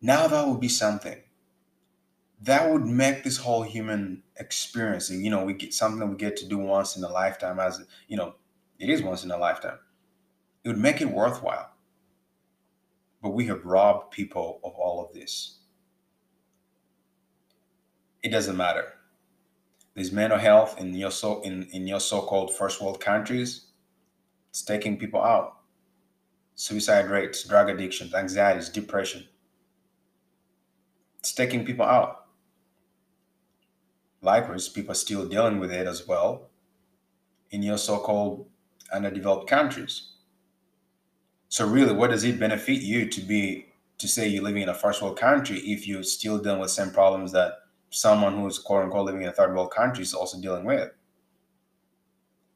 Now 0.00 0.26
that 0.28 0.46
would 0.46 0.60
be 0.60 0.68
something 0.68 1.20
that 2.42 2.70
would 2.70 2.84
make 2.84 3.24
this 3.24 3.38
whole 3.38 3.62
human 3.62 4.22
experience, 4.38 5.10
you 5.10 5.30
know, 5.30 5.44
we 5.44 5.54
get 5.54 5.72
something 5.72 6.08
we 6.08 6.16
get 6.16 6.36
to 6.36 6.48
do 6.48 6.58
once 6.58 6.96
in 6.96 7.04
a 7.04 7.08
lifetime 7.08 7.58
as, 7.58 7.82
you 8.08 8.16
know, 8.16 8.34
it 8.78 8.90
is 8.90 9.02
once 9.02 9.24
in 9.24 9.30
a 9.30 9.38
lifetime. 9.38 9.78
It 10.64 10.68
would 10.68 10.78
make 10.78 11.00
it 11.00 11.10
worthwhile. 11.10 11.70
But 13.22 13.30
we 13.30 13.46
have 13.46 13.64
robbed 13.64 14.10
people 14.10 14.60
of 14.62 14.72
all 14.74 15.04
of 15.04 15.14
this. 15.14 15.58
It 18.26 18.30
doesn't 18.30 18.56
matter. 18.56 18.94
There's 19.94 20.10
mental 20.10 20.40
health 20.40 20.80
in 20.80 20.92
your 20.94 21.12
so 21.12 21.42
in, 21.42 21.68
in 21.72 21.86
your 21.86 22.00
so-called 22.00 22.52
first 22.52 22.82
world 22.82 23.00
countries. 23.00 23.66
It's 24.50 24.62
taking 24.62 24.96
people 24.96 25.22
out 25.22 25.58
suicide 26.56 27.08
rates, 27.08 27.44
drug 27.44 27.70
addictions, 27.70 28.14
anxieties, 28.14 28.68
depression. 28.68 29.28
It's 31.20 31.32
taking 31.34 31.64
people 31.64 31.86
out. 31.86 32.24
Likewise, 34.22 34.68
people 34.68 34.90
are 34.90 35.02
still 35.06 35.28
dealing 35.28 35.60
with 35.60 35.70
it 35.70 35.86
as 35.86 36.08
well 36.08 36.48
in 37.52 37.62
your 37.62 37.78
so 37.78 37.98
called 37.98 38.48
underdeveloped 38.92 39.48
countries. 39.48 40.14
So, 41.48 41.64
really, 41.64 41.92
what 41.92 42.10
does 42.10 42.24
it 42.24 42.40
benefit 42.40 42.82
you 42.82 43.08
to 43.08 43.20
be 43.20 43.66
to 43.98 44.08
say 44.08 44.26
you're 44.26 44.42
living 44.42 44.62
in 44.62 44.68
a 44.68 44.74
first 44.74 45.00
world 45.00 45.16
country 45.16 45.58
if 45.58 45.86
you're 45.86 46.02
still 46.02 46.38
dealing 46.38 46.58
with 46.58 46.72
same 46.72 46.90
problems 46.90 47.30
that 47.30 47.52
someone 47.96 48.36
who's 48.36 48.58
quote 48.58 48.84
unquote 48.84 49.06
living 49.06 49.22
in 49.22 49.28
a 49.28 49.32
third 49.32 49.54
world 49.54 49.72
country 49.72 50.02
is 50.02 50.14
also 50.14 50.40
dealing 50.40 50.64
with? 50.64 50.90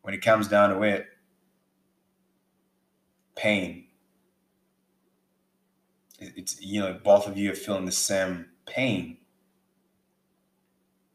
When 0.03 0.14
it 0.14 0.22
comes 0.22 0.48
down 0.48 0.70
to 0.70 0.83
it, 0.83 1.07
pain, 3.35 3.87
it's 6.18 6.61
you 6.61 6.81
know 6.81 6.98
both 7.03 7.26
of 7.26 7.37
you 7.37 7.53
are 7.53 7.55
feeling 7.55 7.87
the 7.87 7.92
same 7.92 8.46
pain. 8.66 9.18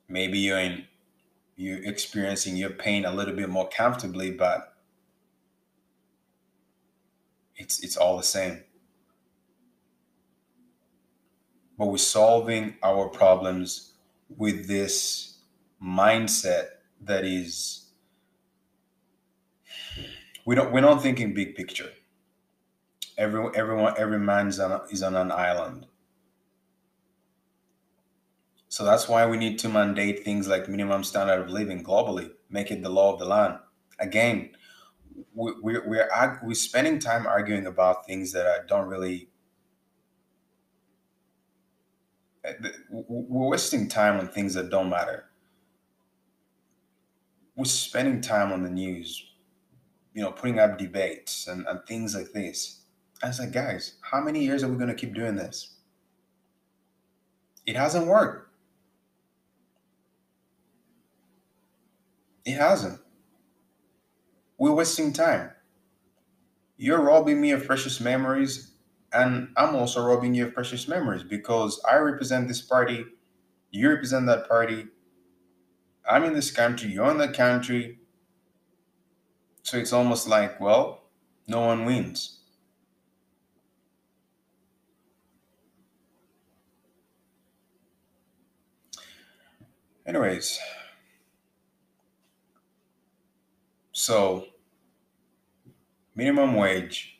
Maybe 0.08 0.40
you're 0.40 0.60
in 0.60 0.86
you're 1.56 1.84
experiencing 1.84 2.58
your 2.58 2.72
pain 2.72 3.06
a 3.06 3.14
little 3.14 3.36
bit 3.36 3.50
more 3.50 3.70
comfortably 3.70 4.30
but 4.30 4.74
it's 7.56 7.84
it's 7.84 7.98
all 7.98 8.18
the 8.18 8.24
same. 8.24 8.64
But 11.78 11.88
we're 11.88 11.98
solving 11.98 12.76
our 12.84 13.10
problems 13.10 13.95
with 14.30 14.68
this 14.68 15.40
mindset 15.82 16.68
that 17.02 17.26
is 17.26 17.92
we 20.46 20.56
don't 20.56 20.72
we're 20.72 20.82
not 20.82 21.02
thinking 21.02 21.34
big 21.34 21.56
picture 21.56 21.92
Every, 23.18 23.48
everyone, 23.56 23.94
every 23.98 24.20
man 24.20 24.48
is 24.48 24.60
on, 24.60 24.82
is 24.92 25.02
on 25.02 25.16
an 25.16 25.32
island. 25.32 25.86
So 28.68 28.84
that's 28.84 29.08
why 29.08 29.26
we 29.26 29.38
need 29.38 29.58
to 29.60 29.70
mandate 29.70 30.26
things 30.26 30.50
like 30.50 30.68
minimum 30.68 31.04
standard 31.06 31.40
of 31.40 31.50
living 31.50 31.82
globally, 31.82 32.32
make 32.50 32.72
it 32.72 32.84
the 32.84 32.90
law 32.90 33.14
of 33.14 33.20
the 33.20 33.26
land. 33.26 33.60
Again, 34.00 34.50
we, 35.34 35.54
we, 35.64 35.80
we're, 35.80 36.40
we're 36.44 36.54
spending 36.56 37.00
time 37.00 37.26
arguing 37.26 37.68
about 37.68 38.06
things 38.06 38.34
that 38.34 38.68
don't 38.68 38.90
really 38.90 39.30
Uh, 42.48 42.70
we're 42.90 43.50
wasting 43.50 43.88
time 43.88 44.20
on 44.20 44.28
things 44.28 44.54
that 44.54 44.70
don't 44.70 44.90
matter. 44.90 45.26
We're 47.56 47.66
spending 47.66 48.22
time 48.22 48.52
on 48.52 48.64
the 48.64 48.70
news 48.70 49.26
you 50.16 50.22
know, 50.22 50.32
putting 50.32 50.58
up 50.60 50.78
debates 50.78 51.48
and, 51.48 51.68
and 51.68 51.86
things 51.86 52.16
like 52.16 52.32
this. 52.32 52.82
I 53.22 53.28
was 53.28 53.40
like, 53.40 53.52
guys, 53.52 53.96
how 54.02 54.22
many 54.22 54.44
years 54.44 54.64
are 54.64 54.70
we 54.70 54.78
going 54.78 54.88
to 54.88 54.96
keep 54.96 55.14
doing 55.14 55.36
this? 55.36 55.76
It 57.66 57.76
hasn't 57.76 58.08
worked. 58.08 58.50
It 62.46 62.54
hasn't. 62.54 63.00
We're 64.58 64.72
wasting 64.72 65.12
time. 65.12 65.52
You're 66.78 67.02
robbing 67.02 67.42
me 67.42 67.52
of 67.52 67.66
precious 67.66 68.00
memories, 68.00 68.72
and 69.16 69.50
I'm 69.56 69.76
also 69.76 70.06
robbing 70.06 70.34
you 70.36 70.48
of 70.48 70.54
precious 70.54 70.88
memories 70.88 71.24
because 71.24 71.82
I 71.90 71.96
represent 71.98 72.48
this 72.50 72.62
party, 72.62 73.06
you 73.72 73.90
represent 73.90 74.26
that 74.28 74.50
party. 74.50 74.88
I'm 76.10 76.26
in 76.26 76.34
this 76.34 76.52
country, 76.52 76.90
you're 76.92 77.10
in 77.10 77.18
that 77.20 77.34
country. 77.34 78.00
So 79.64 79.78
it's 79.78 79.94
almost 79.94 80.28
like, 80.28 80.60
well, 80.60 81.06
no 81.48 81.62
one 81.62 81.86
wins. 81.86 82.40
Anyways, 90.06 90.60
so 93.92 94.46
minimum 96.16 96.56
wage 96.56 97.18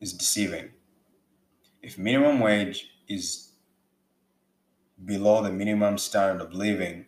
is 0.00 0.12
deceiving. 0.12 0.70
If 1.82 1.98
minimum 1.98 2.38
wage 2.38 2.88
is 3.08 3.52
below 5.04 5.42
the 5.42 5.50
minimum 5.50 5.98
standard 5.98 6.42
of 6.42 6.54
living, 6.54 7.06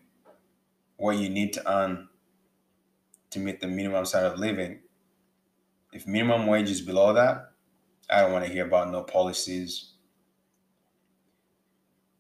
what 0.96 1.16
you 1.16 1.28
need 1.28 1.52
to 1.52 1.72
earn 1.72 2.08
to 3.30 3.38
meet 3.38 3.60
the 3.60 3.68
minimum 3.68 4.04
standard 4.04 4.32
of 4.32 4.38
living, 4.40 4.80
if 5.92 6.08
minimum 6.08 6.48
wage 6.48 6.68
is 6.68 6.80
below 6.80 7.12
that, 7.12 7.52
I 8.10 8.22
don't 8.22 8.32
want 8.32 8.44
to 8.44 8.52
hear 8.52 8.66
about 8.66 8.90
no 8.90 9.02
policies. 9.02 9.92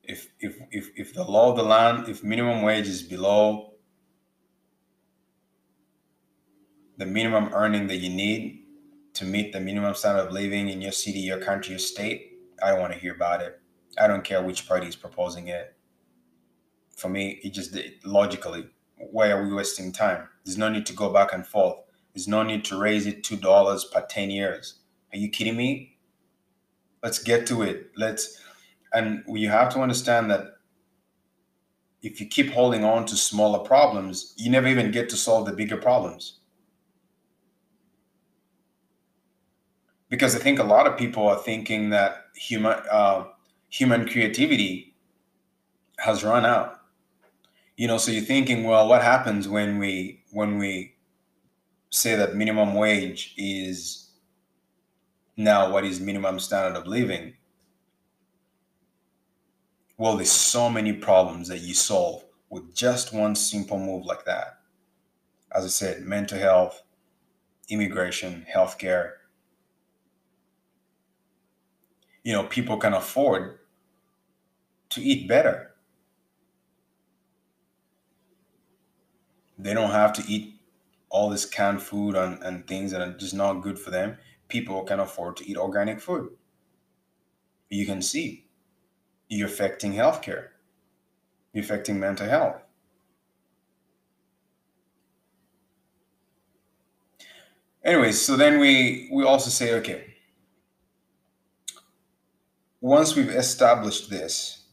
If 0.04 0.28
if 0.38 0.58
if 0.70 0.90
if 0.94 1.14
the 1.14 1.24
law 1.24 1.50
of 1.50 1.56
the 1.56 1.64
land, 1.64 2.08
if 2.08 2.22
minimum 2.22 2.62
wage 2.62 2.86
is 2.86 3.02
below 3.02 3.72
the 6.98 7.06
minimum 7.06 7.50
earning 7.52 7.88
that 7.88 7.96
you 7.96 8.10
need 8.10 8.64
to 9.14 9.24
meet 9.24 9.52
the 9.52 9.60
minimum 9.60 9.94
standard 9.94 10.26
of 10.26 10.32
living 10.32 10.68
in 10.68 10.80
your 10.80 10.92
city, 10.92 11.18
your 11.20 11.38
country, 11.38 11.72
your 11.72 11.78
state, 11.80 12.33
I 12.64 12.70
don't 12.70 12.80
want 12.80 12.94
to 12.94 12.98
hear 12.98 13.14
about 13.14 13.42
it. 13.42 13.60
I 14.00 14.06
don't 14.06 14.24
care 14.24 14.42
which 14.42 14.66
party 14.66 14.86
is 14.86 14.96
proposing 14.96 15.48
it. 15.48 15.76
For 16.96 17.10
me, 17.10 17.40
it 17.44 17.52
just 17.52 17.76
logically, 18.04 18.66
why 18.96 19.30
are 19.30 19.44
we 19.44 19.52
wasting 19.52 19.92
time? 19.92 20.28
There's 20.44 20.56
no 20.56 20.70
need 20.70 20.86
to 20.86 20.94
go 20.94 21.12
back 21.12 21.34
and 21.34 21.46
forth. 21.46 21.76
There's 22.14 22.26
no 22.26 22.42
need 22.42 22.64
to 22.66 22.78
raise 22.78 23.06
it 23.06 23.22
two 23.22 23.36
dollars 23.36 23.84
per 23.84 24.00
ten 24.06 24.30
years. 24.30 24.80
Are 25.12 25.18
you 25.18 25.28
kidding 25.28 25.56
me? 25.56 25.98
Let's 27.02 27.18
get 27.18 27.46
to 27.48 27.62
it. 27.62 27.90
Let's 27.96 28.40
and 28.94 29.24
you 29.28 29.50
have 29.50 29.72
to 29.74 29.80
understand 29.80 30.30
that 30.30 30.54
if 32.02 32.20
you 32.20 32.26
keep 32.26 32.50
holding 32.50 32.84
on 32.84 33.04
to 33.06 33.16
smaller 33.16 33.58
problems, 33.58 34.32
you 34.36 34.50
never 34.50 34.68
even 34.68 34.90
get 34.90 35.08
to 35.10 35.16
solve 35.16 35.46
the 35.46 35.52
bigger 35.52 35.76
problems. 35.76 36.40
Because 40.14 40.36
I 40.36 40.38
think 40.38 40.60
a 40.60 40.64
lot 40.64 40.86
of 40.86 40.96
people 40.96 41.26
are 41.26 41.42
thinking 41.42 41.90
that 41.90 42.26
human 42.36 42.76
uh, 42.88 43.24
human 43.68 44.08
creativity 44.08 44.94
has 45.98 46.22
run 46.22 46.46
out. 46.46 46.82
You 47.76 47.88
know, 47.88 47.98
so 47.98 48.12
you're 48.12 48.22
thinking, 48.22 48.62
well, 48.62 48.86
what 48.86 49.02
happens 49.02 49.48
when 49.48 49.80
we 49.80 50.22
when 50.30 50.58
we 50.58 50.94
say 51.90 52.14
that 52.14 52.36
minimum 52.36 52.74
wage 52.74 53.34
is 53.36 54.10
now 55.36 55.72
what 55.72 55.84
is 55.84 55.98
minimum 55.98 56.38
standard 56.38 56.78
of 56.78 56.86
living? 56.86 57.34
Well, 59.98 60.14
there's 60.16 60.30
so 60.30 60.70
many 60.70 60.92
problems 60.92 61.48
that 61.48 61.62
you 61.62 61.74
solve 61.74 62.24
with 62.50 62.72
just 62.72 63.12
one 63.12 63.34
simple 63.34 63.80
move 63.80 64.04
like 64.04 64.24
that. 64.26 64.60
As 65.50 65.64
I 65.64 65.68
said, 65.68 66.02
mental 66.02 66.38
health, 66.38 66.84
immigration, 67.68 68.46
healthcare, 68.54 69.14
you 72.24 72.32
know 72.32 72.44
people 72.44 72.78
can 72.78 72.94
afford 72.94 73.60
to 74.90 75.00
eat 75.02 75.28
better. 75.28 75.72
They 79.58 79.74
don't 79.74 79.90
have 79.90 80.12
to 80.14 80.24
eat 80.26 80.54
all 81.10 81.30
this 81.30 81.46
canned 81.46 81.82
food 81.82 82.16
and, 82.16 82.42
and 82.42 82.66
things 82.66 82.90
that 82.90 83.00
are 83.00 83.12
just 83.12 83.34
not 83.34 83.62
good 83.62 83.78
for 83.78 83.90
them. 83.90 84.18
People 84.48 84.82
can 84.82 85.00
afford 85.00 85.36
to 85.38 85.48
eat 85.48 85.56
organic 85.56 86.00
food. 86.00 86.30
You 87.68 87.86
can 87.86 88.02
see 88.02 88.46
you're 89.28 89.48
affecting 89.48 89.94
healthcare. 89.94 90.48
You're 91.52 91.64
affecting 91.64 92.00
mental 92.00 92.28
health. 92.28 92.62
Anyways 97.84 98.20
so 98.20 98.36
then 98.36 98.58
we 98.58 99.08
we 99.12 99.24
also 99.24 99.50
say 99.50 99.74
okay 99.74 100.13
once 102.84 103.16
we've 103.16 103.30
established 103.30 104.10
this, 104.10 104.64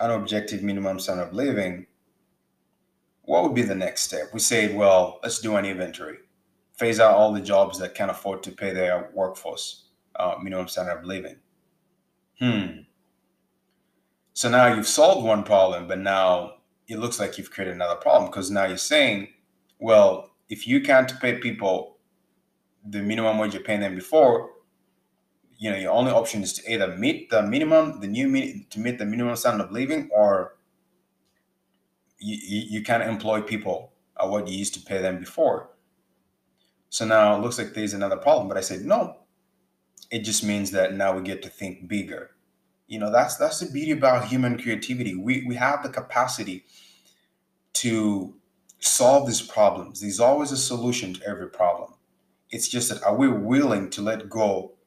an 0.00 0.10
objective 0.10 0.62
minimum 0.62 0.98
standard 0.98 1.24
of 1.24 1.34
living, 1.34 1.86
what 3.24 3.42
would 3.42 3.54
be 3.54 3.60
the 3.60 3.74
next 3.74 4.04
step? 4.04 4.28
We 4.32 4.40
say, 4.40 4.74
well, 4.74 5.20
let's 5.22 5.38
do 5.38 5.54
an 5.56 5.66
inventory, 5.66 6.16
phase 6.78 6.98
out 6.98 7.14
all 7.14 7.30
the 7.30 7.42
jobs 7.42 7.78
that 7.78 7.94
can't 7.94 8.10
afford 8.10 8.42
to 8.44 8.52
pay 8.52 8.72
their 8.72 9.10
workforce 9.12 9.90
uh, 10.16 10.36
minimum 10.42 10.66
standard 10.66 11.00
of 11.00 11.04
living. 11.04 11.36
Hmm. 12.38 12.68
So 14.32 14.48
now 14.48 14.72
you've 14.72 14.86
solved 14.88 15.26
one 15.26 15.42
problem, 15.42 15.88
but 15.88 15.98
now 15.98 16.52
it 16.88 16.98
looks 16.98 17.20
like 17.20 17.36
you've 17.36 17.50
created 17.50 17.74
another 17.74 17.96
problem 17.96 18.30
because 18.30 18.50
now 18.50 18.64
you're 18.64 18.78
saying, 18.78 19.28
well, 19.78 20.30
if 20.48 20.66
you 20.66 20.80
can't 20.80 21.20
pay 21.20 21.34
people 21.34 21.98
the 22.88 23.02
minimum 23.02 23.36
wage 23.36 23.52
you're 23.52 23.62
paying 23.62 23.80
them 23.80 23.94
before, 23.94 24.52
you 25.58 25.70
know 25.70 25.76
your 25.76 25.92
only 25.92 26.12
option 26.12 26.42
is 26.42 26.52
to 26.54 26.72
either 26.72 26.96
meet 26.96 27.28
the 27.30 27.42
minimum 27.42 28.00
the 28.00 28.06
new 28.06 28.28
min- 28.28 28.64
to 28.70 28.78
meet 28.78 28.98
the 28.98 29.04
minimum 29.04 29.36
standard 29.36 29.64
of 29.64 29.72
living 29.72 30.08
or 30.12 30.54
you, 32.20 32.62
you, 32.68 32.82
can't 32.82 33.02
employ 33.04 33.40
people 33.40 33.92
at 34.20 34.28
what 34.28 34.48
you 34.48 34.58
used 34.58 34.74
to 34.74 34.80
pay 34.80 35.00
them 35.00 35.20
before. 35.20 35.70
So 36.90 37.04
now 37.04 37.36
it 37.36 37.42
looks 37.42 37.58
like 37.58 37.74
there's 37.74 37.92
another 37.92 38.16
problem 38.16 38.48
but 38.48 38.56
i 38.56 38.60
said 38.60 38.82
no. 38.82 39.18
It 40.10 40.20
just 40.20 40.42
means 40.42 40.70
that 40.70 40.94
now 40.94 41.14
we 41.14 41.22
get 41.22 41.42
to 41.42 41.48
think 41.50 41.86
bigger. 41.86 42.30
You 42.86 42.98
know 42.98 43.12
that's 43.12 43.36
that's 43.36 43.60
the 43.60 43.70
beauty 43.70 43.90
about 43.90 44.26
human 44.26 44.58
creativity. 44.58 45.14
We 45.14 45.44
we 45.46 45.54
have 45.56 45.82
the 45.82 45.90
capacity 45.90 46.64
to 47.74 48.34
solve 48.78 49.26
these 49.26 49.42
problems. 49.42 50.00
There's 50.00 50.20
always 50.20 50.50
a 50.50 50.56
solution 50.56 51.12
to 51.14 51.26
every 51.28 51.50
problem. 51.50 51.94
It's 52.50 52.68
just 52.68 52.88
that 52.88 53.02
are 53.02 53.14
we 53.14 53.28
willing 53.28 53.90
to 53.90 54.00
let 54.00 54.30
go 54.30 54.77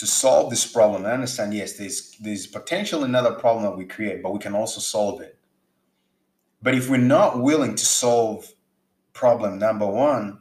to 0.00 0.06
solve 0.06 0.48
this 0.48 0.64
problem, 0.66 1.04
I 1.04 1.12
understand, 1.12 1.52
yes, 1.52 1.74
there's 1.74 2.16
there's 2.20 2.46
potentially 2.46 3.04
another 3.04 3.32
problem 3.32 3.64
that 3.64 3.76
we 3.76 3.84
create, 3.84 4.22
but 4.22 4.32
we 4.32 4.38
can 4.38 4.54
also 4.54 4.80
solve 4.80 5.20
it. 5.20 5.38
But 6.62 6.74
if 6.74 6.88
we're 6.88 6.96
not 6.96 7.42
willing 7.42 7.74
to 7.74 7.84
solve 7.84 8.50
problem 9.12 9.58
number 9.58 9.86
one, 9.86 10.40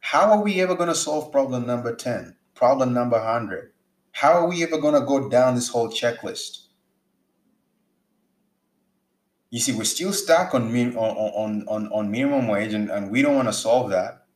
how 0.00 0.32
are 0.32 0.42
we 0.42 0.60
ever 0.60 0.74
going 0.74 0.88
to 0.88 0.94
solve 0.96 1.30
problem 1.30 1.68
number 1.68 1.94
10, 1.94 2.34
problem 2.56 2.92
number 2.92 3.16
100? 3.16 3.70
How 4.10 4.32
are 4.32 4.48
we 4.48 4.64
ever 4.64 4.78
going 4.78 5.00
to 5.00 5.06
go 5.06 5.28
down 5.28 5.54
this 5.54 5.68
whole 5.68 5.88
checklist? 5.88 6.66
You 9.50 9.60
see, 9.60 9.70
we're 9.70 9.84
still 9.84 10.12
stuck 10.12 10.52
on 10.52 10.74
on 10.96 11.64
on 11.68 11.92
on 11.92 12.10
minimum 12.10 12.48
wage, 12.48 12.74
and, 12.74 12.90
and 12.90 13.08
we 13.08 13.22
don't 13.22 13.36
want 13.36 13.46
to 13.46 13.52
solve 13.52 13.90
that. 13.90 14.26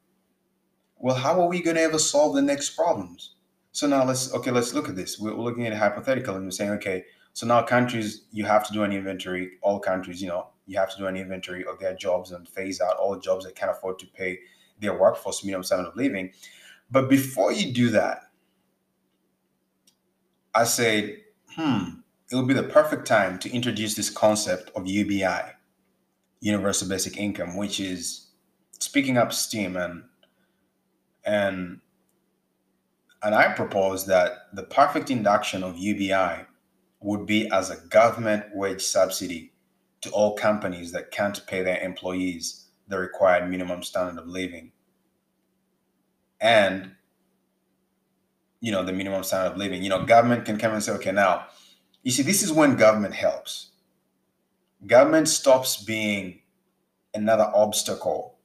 Well, 0.96 1.16
how 1.16 1.40
are 1.40 1.48
we 1.48 1.60
going 1.60 1.74
to 1.74 1.82
ever 1.82 1.98
solve 1.98 2.36
the 2.36 2.42
next 2.42 2.70
problems? 2.76 3.33
So 3.74 3.88
now 3.88 4.04
let's 4.04 4.32
okay, 4.32 4.52
let's 4.52 4.72
look 4.72 4.88
at 4.88 4.94
this. 4.94 5.18
We're, 5.18 5.34
looking 5.34 5.66
at 5.66 5.72
a 5.72 5.76
hypothetical 5.76 6.36
and 6.36 6.44
we're 6.44 6.52
saying, 6.52 6.70
okay, 6.70 7.04
so 7.32 7.44
now 7.44 7.60
countries 7.60 8.22
you 8.30 8.44
have 8.44 8.64
to 8.68 8.72
do 8.72 8.84
an 8.84 8.92
inventory. 8.92 9.58
All 9.62 9.80
countries, 9.80 10.22
you 10.22 10.28
know, 10.28 10.46
you 10.66 10.78
have 10.78 10.92
to 10.92 10.96
do 10.96 11.06
an 11.06 11.16
inventory 11.16 11.66
of 11.66 11.80
their 11.80 11.92
jobs 11.92 12.30
and 12.30 12.48
phase 12.48 12.80
out 12.80 12.96
all 12.96 13.18
jobs 13.18 13.44
that 13.44 13.56
can't 13.56 13.72
afford 13.72 13.98
to 13.98 14.06
pay 14.06 14.38
their 14.78 14.96
workforce 14.96 15.42
minimum 15.42 15.64
standard 15.64 15.88
of 15.88 15.96
living. 15.96 16.30
But 16.88 17.10
before 17.10 17.50
you 17.50 17.72
do 17.72 17.90
that, 17.90 18.30
I 20.54 20.62
say, 20.62 21.24
hmm, 21.56 21.84
it 22.30 22.36
would 22.36 22.46
be 22.46 22.54
the 22.54 22.62
perfect 22.62 23.08
time 23.08 23.40
to 23.40 23.50
introduce 23.50 23.96
this 23.96 24.08
concept 24.08 24.70
of 24.76 24.86
UBI, 24.86 25.50
Universal 26.38 26.88
Basic 26.90 27.16
Income, 27.16 27.56
which 27.56 27.80
is 27.80 28.28
speaking 28.78 29.18
up 29.18 29.32
steam 29.32 29.76
and 29.76 30.04
and 31.24 31.80
and 33.24 33.34
I 33.34 33.54
propose 33.54 34.06
that 34.06 34.48
the 34.54 34.64
perfect 34.64 35.10
induction 35.10 35.64
of 35.64 35.78
UBI 35.78 36.46
would 37.00 37.26
be 37.26 37.50
as 37.50 37.70
a 37.70 37.86
government 37.88 38.44
wage 38.54 38.82
subsidy 38.82 39.52
to 40.02 40.10
all 40.10 40.36
companies 40.36 40.92
that 40.92 41.10
can't 41.12 41.44
pay 41.46 41.62
their 41.64 41.80
employees 41.82 42.68
the 42.88 42.98
required 42.98 43.50
minimum 43.50 43.82
standard 43.82 44.20
of 44.22 44.28
living. 44.28 44.72
and 46.40 46.92
you 48.60 48.72
know 48.72 48.84
the 48.84 48.92
minimum 48.92 49.22
standard 49.24 49.52
of 49.52 49.58
living. 49.58 49.82
You 49.82 49.90
know, 49.90 50.04
government 50.04 50.44
can 50.44 50.58
come 50.58 50.72
and 50.72 50.82
say, 50.82 50.92
okay, 50.94 51.12
now 51.12 51.46
you 52.02 52.12
see, 52.12 52.22
this 52.22 52.42
is 52.42 52.52
when 52.52 52.76
government 52.76 53.14
helps. 53.14 53.70
Government 54.86 55.28
stops 55.28 55.82
being 55.82 56.40
another 57.14 57.50
obstacle, 57.54 58.38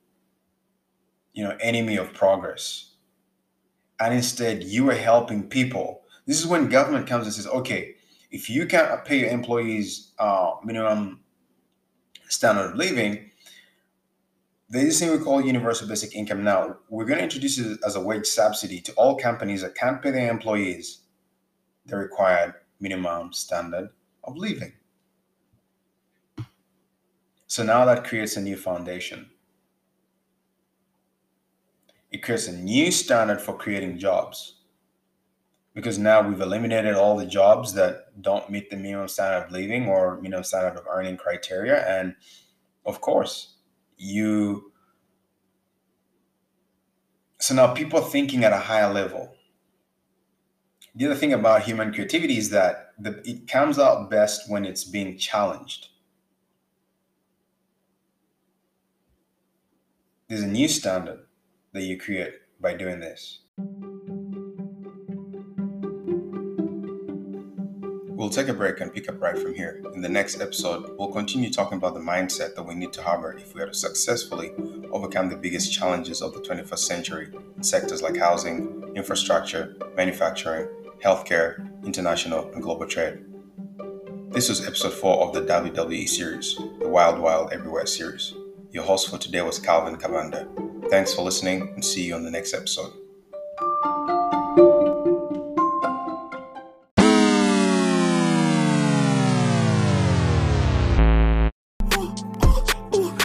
you 1.33 1.43
know, 1.43 1.57
enemy 1.61 1.97
of 1.97 2.13
progress. 2.13 2.88
And 3.99 4.13
instead, 4.13 4.63
you 4.63 4.89
are 4.89 4.95
helping 4.95 5.49
people. 5.49 6.01
This 6.25 6.39
is 6.39 6.47
when 6.47 6.69
government 6.69 7.07
comes 7.07 7.25
and 7.25 7.33
says, 7.33 7.47
okay, 7.47 7.95
if 8.31 8.49
you 8.49 8.65
can't 8.65 9.03
pay 9.03 9.19
your 9.19 9.29
employees 9.29 10.13
uh, 10.19 10.51
minimum 10.63 11.21
standard 12.27 12.71
of 12.71 12.75
living, 12.75 13.31
there's 14.69 14.85
this 14.85 14.99
thing 14.99 15.11
we 15.11 15.23
call 15.23 15.41
universal 15.41 15.87
basic 15.87 16.15
income 16.15 16.43
now. 16.43 16.77
We're 16.89 17.05
going 17.05 17.17
to 17.17 17.23
introduce 17.23 17.57
it 17.57 17.79
as 17.85 17.95
a 17.95 18.01
wage 18.01 18.27
subsidy 18.27 18.79
to 18.81 18.93
all 18.93 19.17
companies 19.17 19.63
that 19.63 19.75
can't 19.75 20.01
pay 20.01 20.11
their 20.11 20.29
employees 20.29 20.99
the 21.87 21.97
required 21.97 22.53
minimum 22.79 23.33
standard 23.33 23.89
of 24.23 24.37
living. 24.37 24.73
So 27.47 27.63
now 27.63 27.83
that 27.85 28.05
creates 28.05 28.37
a 28.37 28.41
new 28.41 28.55
foundation. 28.55 29.31
It 32.11 32.23
creates 32.23 32.47
a 32.47 32.57
new 32.57 32.91
standard 32.91 33.41
for 33.41 33.57
creating 33.57 33.99
jobs. 33.99 34.55
Because 35.73 35.99
now 35.99 36.27
we've 36.27 36.41
eliminated 36.41 36.95
all 36.95 37.15
the 37.15 37.25
jobs 37.25 37.73
that 37.73 38.21
don't 38.21 38.49
meet 38.49 38.69
the 38.69 38.75
minimum 38.75 39.07
standard 39.07 39.45
of 39.45 39.51
living 39.51 39.87
or 39.87 40.19
minimum 40.19 40.43
standard 40.43 40.77
of 40.77 40.87
earning 40.89 41.15
criteria. 41.15 41.85
And 41.87 42.15
of 42.85 43.01
course, 43.01 43.55
you. 43.97 44.71
So 47.39 47.53
now 47.53 47.73
people 47.73 48.01
thinking 48.01 48.43
at 48.43 48.51
a 48.51 48.57
higher 48.57 48.91
level 48.91 49.35
the 50.95 51.05
other 51.05 51.15
thing 51.15 51.33
about 51.33 51.63
human 51.63 51.93
creativity 51.93 52.37
is 52.37 52.49
that 52.49 52.91
the, 52.99 53.21
it 53.23 53.47
comes 53.47 53.79
out 53.79 54.09
best 54.09 54.49
when 54.49 54.65
it's 54.65 54.83
being 54.83 55.17
challenged. 55.17 55.87
There's 60.27 60.41
a 60.41 60.47
new 60.47 60.67
standard 60.67 61.21
that 61.73 61.83
you 61.83 61.97
create 61.97 62.33
by 62.59 62.73
doing 62.73 62.99
this. 62.99 63.39
We'll 68.19 68.29
take 68.29 68.49
a 68.49 68.53
break 68.53 68.81
and 68.81 68.93
pick 68.93 69.07
up 69.07 69.21
right 69.21 69.37
from 69.37 69.55
here. 69.55 69.81
In 69.93 70.01
the 70.01 70.09
next 70.09 70.41
episode, 70.41 70.91
we'll 70.97 71.11
continue 71.11 71.49
talking 71.49 71.77
about 71.77 71.93
the 71.93 72.01
mindset 72.01 72.53
that 72.55 72.63
we 72.63 72.75
need 72.75 72.91
to 72.93 73.01
harbor 73.01 73.31
if 73.37 73.55
we 73.55 73.61
are 73.61 73.67
to 73.67 73.73
successfully 73.73 74.51
overcome 74.91 75.29
the 75.29 75.37
biggest 75.37 75.71
challenges 75.71 76.21
of 76.21 76.33
the 76.33 76.41
21st 76.41 76.79
century 76.79 77.29
in 77.55 77.63
sectors 77.63 78.01
like 78.01 78.17
housing, 78.17 78.91
infrastructure, 78.95 79.77
manufacturing, 79.95 80.67
healthcare, 81.01 81.65
international, 81.85 82.51
and 82.51 82.61
global 82.61 82.85
trade. 82.85 83.19
This 84.31 84.49
was 84.49 84.67
episode 84.67 84.93
4 84.93 85.27
of 85.27 85.33
the 85.33 85.41
WWE 85.41 86.07
series, 86.09 86.55
the 86.79 86.89
Wild 86.89 87.19
Wild 87.19 87.53
Everywhere 87.53 87.85
series. 87.85 88.33
Your 88.71 88.83
host 88.83 89.09
for 89.09 89.17
today 89.17 89.41
was 89.41 89.59
Calvin 89.59 89.95
Cavanda. 89.95 90.47
Thanks 90.89 91.13
for 91.13 91.21
listening 91.21 91.61
and 91.75 91.85
see 91.85 92.03
you 92.03 92.15
on 92.15 92.23
the 92.23 92.31
next 92.31 92.53
episode. 92.53 92.91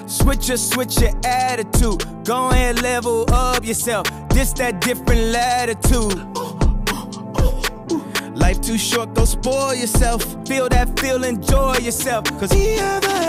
Switch 0.06 0.48
your, 0.48 0.58
switch 0.58 1.00
your 1.00 1.12
attitude. 1.24 2.04
Go 2.24 2.50
ahead, 2.50 2.82
level 2.82 3.24
up 3.32 3.64
yourself. 3.64 4.06
This 4.28 4.52
that 4.54 4.82
different 4.82 5.32
latitude. 5.32 6.20
Life 8.36 8.60
too 8.60 8.76
short, 8.76 9.14
go 9.14 9.24
spoil 9.24 9.74
yourself. 9.74 10.22
Feel 10.46 10.68
that 10.68 11.00
feel, 11.00 11.24
enjoy 11.24 11.78
yourself. 11.78 12.24
Cause 12.38 12.50
the 12.50 12.78
other 12.78 13.24